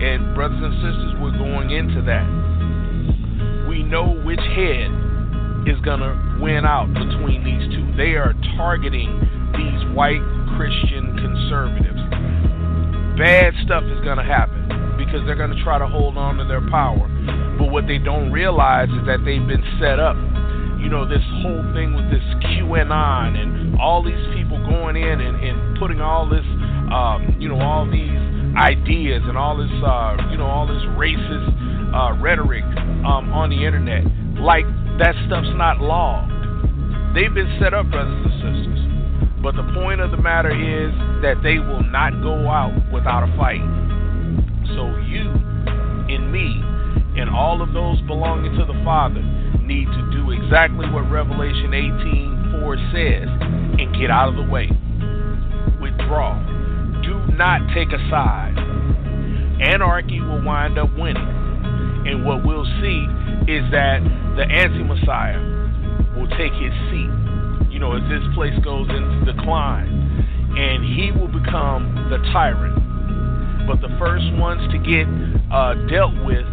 And, 0.00 0.34
brothers 0.34 0.60
and 0.62 0.74
sisters, 0.80 1.12
we're 1.20 1.36
going 1.36 1.70
into 1.70 2.00
that. 2.08 2.24
We 3.68 3.82
know 3.82 4.16
which 4.24 4.40
head 4.40 4.88
is 5.68 5.76
going 5.84 6.00
to 6.00 6.16
win 6.40 6.64
out 6.64 6.88
between 6.88 7.44
these 7.44 7.68
two. 7.76 7.84
They 8.00 8.16
are 8.16 8.32
targeting 8.56 9.12
these 9.52 9.80
white 9.92 10.24
Christian 10.56 11.12
conservatives. 11.20 12.00
Bad 13.20 13.52
stuff 13.64 13.84
is 13.84 14.00
going 14.00 14.16
to 14.16 14.24
happen 14.24 14.96
because 14.96 15.20
they're 15.26 15.36
going 15.36 15.52
to 15.52 15.62
try 15.62 15.78
to 15.78 15.86
hold 15.86 16.16
on 16.16 16.36
to 16.38 16.44
their 16.44 16.64
power. 16.70 17.04
But 17.58 17.68
what 17.68 17.86
they 17.86 17.98
don't 17.98 18.32
realize 18.32 18.88
is 18.88 19.04
that 19.04 19.20
they've 19.24 19.44
been 19.44 19.64
set 19.80 20.00
up. 20.00 20.16
You 20.80 20.88
know, 20.88 21.04
this 21.04 21.20
whole 21.44 21.60
thing 21.76 21.92
with 21.92 22.08
this 22.08 22.24
QAnon 22.40 23.36
and 23.36 23.76
all 23.78 24.02
these 24.02 24.24
people 24.32 24.56
going 24.64 24.96
in 24.96 25.20
and, 25.20 25.36
and 25.36 25.78
putting 25.78 26.00
all 26.00 26.24
this, 26.24 26.46
um, 26.88 27.36
you 27.38 27.48
know, 27.52 27.60
all 27.60 27.84
these 27.84 28.19
ideas 28.56 29.22
and 29.24 29.36
all 29.36 29.56
this, 29.56 29.70
uh, 29.84 30.16
you 30.30 30.36
know, 30.36 30.46
all 30.46 30.66
this 30.66 30.82
racist 30.98 31.94
uh, 31.94 32.14
rhetoric 32.20 32.64
um, 33.06 33.32
on 33.32 33.50
the 33.50 33.64
internet. 33.64 34.04
Like 34.40 34.64
that 34.98 35.14
stuff's 35.26 35.52
not 35.54 35.80
logged. 35.80 36.32
They've 37.14 37.32
been 37.32 37.58
set 37.60 37.74
up, 37.74 37.90
brothers 37.90 38.14
and 38.14 38.34
sisters. 38.38 38.80
But 39.42 39.56
the 39.56 39.64
point 39.74 40.00
of 40.00 40.10
the 40.10 40.20
matter 40.20 40.52
is 40.52 40.92
that 41.22 41.42
they 41.42 41.58
will 41.58 41.82
not 41.82 42.12
go 42.22 42.48
out 42.48 42.76
without 42.92 43.24
a 43.24 43.30
fight. 43.36 43.64
So 44.76 44.96
you 45.08 45.32
and 46.12 46.30
me 46.30 46.62
and 47.16 47.30
all 47.30 47.62
of 47.62 47.72
those 47.72 48.00
belonging 48.02 48.56
to 48.58 48.64
the 48.64 48.78
Father 48.84 49.22
need 49.64 49.86
to 49.86 50.10
do 50.12 50.30
exactly 50.30 50.88
what 50.90 51.10
Revelation 51.10 51.72
18:4 51.72 52.76
says 52.92 53.28
and 53.80 53.94
get 53.96 54.10
out 54.10 54.28
of 54.28 54.36
the 54.36 54.46
way. 54.50 54.68
Withdraw 55.80 56.49
not 57.40 57.72
take 57.72 57.88
a 57.88 58.00
side. 58.12 58.52
Anarchy 59.64 60.20
will 60.20 60.44
wind 60.44 60.76
up 60.76 60.92
winning. 60.92 61.24
And 62.04 62.22
what 62.22 62.44
we'll 62.44 62.68
see 62.84 63.08
is 63.48 63.64
that 63.72 64.04
the 64.36 64.44
anti 64.44 64.84
Messiah 64.84 65.40
will 66.12 66.28
take 66.36 66.52
his 66.60 66.76
seat, 66.92 67.08
you 67.72 67.80
know, 67.80 67.96
as 67.96 68.04
this 68.12 68.20
place 68.36 68.52
goes 68.60 68.92
into 68.92 69.32
decline. 69.32 69.88
And 70.52 70.84
he 70.84 71.16
will 71.16 71.32
become 71.32 72.12
the 72.12 72.20
tyrant. 72.28 72.76
But 73.64 73.80
the 73.80 73.88
first 73.96 74.28
ones 74.36 74.60
to 74.72 74.76
get 74.76 75.08
uh, 75.48 75.80
dealt 75.88 76.12
with 76.20 76.44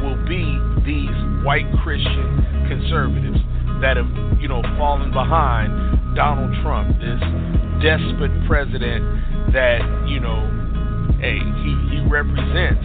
will 0.00 0.16
be 0.24 0.56
these 0.88 1.12
white 1.44 1.68
Christian 1.84 2.64
conservatives 2.72 3.44
that 3.84 4.00
have, 4.00 4.08
you 4.40 4.48
know, 4.48 4.62
fallen 4.80 5.12
behind 5.12 6.16
Donald 6.16 6.56
Trump, 6.64 6.96
this 6.96 7.20
despot 7.84 8.32
president 8.48 9.04
that 9.54 9.78
you 10.06 10.18
know, 10.18 10.50
hey, 11.22 11.38
he 11.38 11.70
he 11.94 12.02
represents 12.10 12.82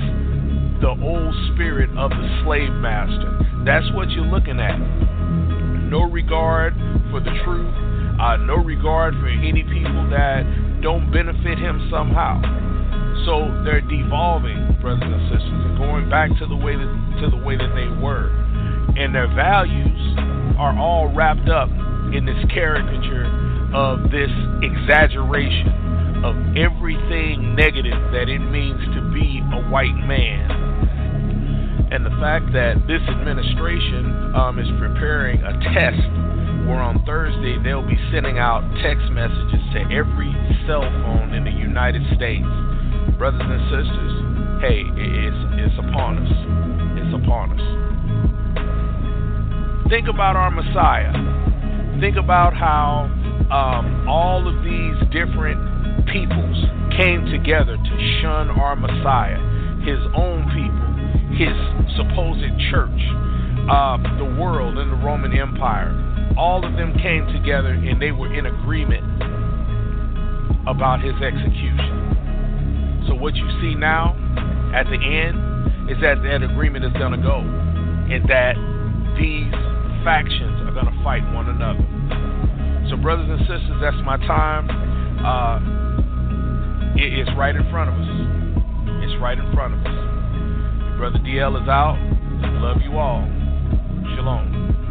the 0.80 0.94
old 1.02 1.34
spirit 1.52 1.90
of 1.98 2.12
the 2.12 2.42
slave 2.46 2.72
master. 2.78 3.42
That's 3.66 3.90
what 3.92 4.10
you're 4.12 4.30
looking 4.30 4.62
at. 4.62 4.78
No 5.90 6.06
regard 6.06 6.74
for 7.10 7.20
the 7.20 7.34
truth. 7.44 7.74
Uh, 8.22 8.38
no 8.46 8.56
regard 8.62 9.16
for 9.16 9.28
any 9.28 9.64
people 9.64 10.10
that 10.14 10.46
don't 10.82 11.12
benefit 11.12 11.58
him 11.58 11.90
somehow. 11.92 12.38
So 13.26 13.50
they're 13.66 13.82
devolving, 13.82 14.78
brothers 14.80 15.10
and 15.10 15.24
sisters, 15.28 15.50
and 15.50 15.78
going 15.78 16.10
back 16.10 16.30
to 16.38 16.46
the 16.46 16.56
way 16.56 16.78
that 16.78 16.92
to 17.22 17.30
the 17.30 17.42
way 17.42 17.58
that 17.58 17.74
they 17.74 17.90
were, 18.00 18.30
and 18.96 19.14
their 19.14 19.28
values 19.34 20.00
are 20.62 20.78
all 20.78 21.12
wrapped 21.14 21.50
up 21.50 21.70
in 22.14 22.26
this 22.26 22.40
caricature 22.54 23.26
of 23.74 24.12
this 24.12 24.32
exaggeration 24.62 25.88
of 26.24 26.36
everything 26.58 27.56
negative 27.56 28.00
that 28.12 28.28
it 28.28 28.40
means 28.40 28.80
to 28.96 29.02
be 29.14 29.42
a 29.54 29.62
white 29.70 29.96
man. 30.08 30.52
And 31.92 32.06
the 32.06 32.14
fact 32.22 32.54
that 32.54 32.86
this 32.86 33.02
administration 33.10 34.36
um, 34.36 34.60
is 34.60 34.68
preparing 34.78 35.42
a 35.42 35.54
test 35.74 36.04
where 36.70 36.86
on 36.86 37.02
Thursday 37.06 37.58
they'll 37.64 37.88
be 37.88 37.98
sending 38.12 38.38
out 38.38 38.62
text 38.84 39.10
messages 39.10 39.64
to 39.74 39.80
every 39.90 40.30
cell 40.68 40.86
phone 40.86 41.34
in 41.34 41.44
the 41.44 41.52
United 41.52 42.04
States. 42.14 42.46
Brothers 43.18 43.42
and 43.42 43.62
sisters, 43.74 44.14
hey, 44.62 44.86
it's, 44.96 45.42
it's 45.66 45.78
upon 45.82 46.22
us. 46.22 46.30
It's 47.02 47.14
upon 47.16 47.58
us. 47.58 47.66
Think 49.90 50.08
about 50.08 50.36
our 50.36 50.52
Messiah. 50.52 51.12
Think 52.00 52.18
about 52.18 52.54
how 52.54 53.10
um, 53.50 54.08
all 54.08 54.48
of 54.48 54.64
these 54.64 54.96
different 55.10 55.69
peoples 56.12 56.58
came 56.98 57.26
together 57.32 57.78
to 57.78 58.19
shun 58.22 58.50
our 58.50 58.76
Messiah, 58.76 59.39
his 59.86 60.00
own 60.15 60.43
people, 60.52 60.89
his 61.38 61.56
supposed 61.95 62.43
church, 62.69 63.02
uh, 63.69 63.98
the 64.17 64.36
world, 64.39 64.78
and 64.78 64.91
the 64.91 65.00
Roman 65.06 65.34
Empire. 65.34 65.93
All 66.38 66.65
of 66.65 66.74
them 66.74 66.93
came 67.00 67.26
together 67.28 67.69
and 67.69 68.02
they 68.02 68.12
were 68.12 68.34
in 68.34 68.45
agreement 68.45 69.06
about 70.67 71.02
his 71.02 71.15
execution. 71.22 73.06
So, 73.08 73.15
what 73.15 73.36
you 73.36 73.48
see 73.62 73.76
now 73.76 74.15
at 74.76 74.86
the 74.86 75.00
end 75.00 75.89
is 75.89 75.98
that 76.02 76.22
that 76.24 76.43
agreement 76.43 76.86
is 76.86 76.93
going 76.93 77.12
to 77.12 77.22
go 77.22 77.39
and 77.41 78.28
that 78.30 78.56
these 79.17 79.52
factions 80.04 80.62
are 80.67 80.74
going 80.74 80.86
to 80.86 81.04
fight 81.04 81.24
one 81.34 81.50
another. 81.50 81.86
So, 82.89 82.98
brothers 82.98 83.30
and 83.30 83.39
sisters, 83.41 83.78
that's 83.82 83.98
my 84.06 84.17
time. 84.26 84.69
uh, 85.26 85.88
it, 86.95 87.13
it's 87.19 87.30
right 87.38 87.56
in 87.56 87.69
front 87.69 87.89
of 87.89 87.95
us. 87.95 88.10
It's 89.04 89.21
right 89.21 89.38
in 89.38 89.52
front 89.54 89.73
of 89.73 89.80
us. 89.82 90.97
Brother 90.97 91.19
DL 91.19 91.62
is 91.62 91.67
out. 91.69 91.97
Love 92.62 92.82
you 92.82 92.97
all. 92.97 93.23
Shalom. 94.15 94.88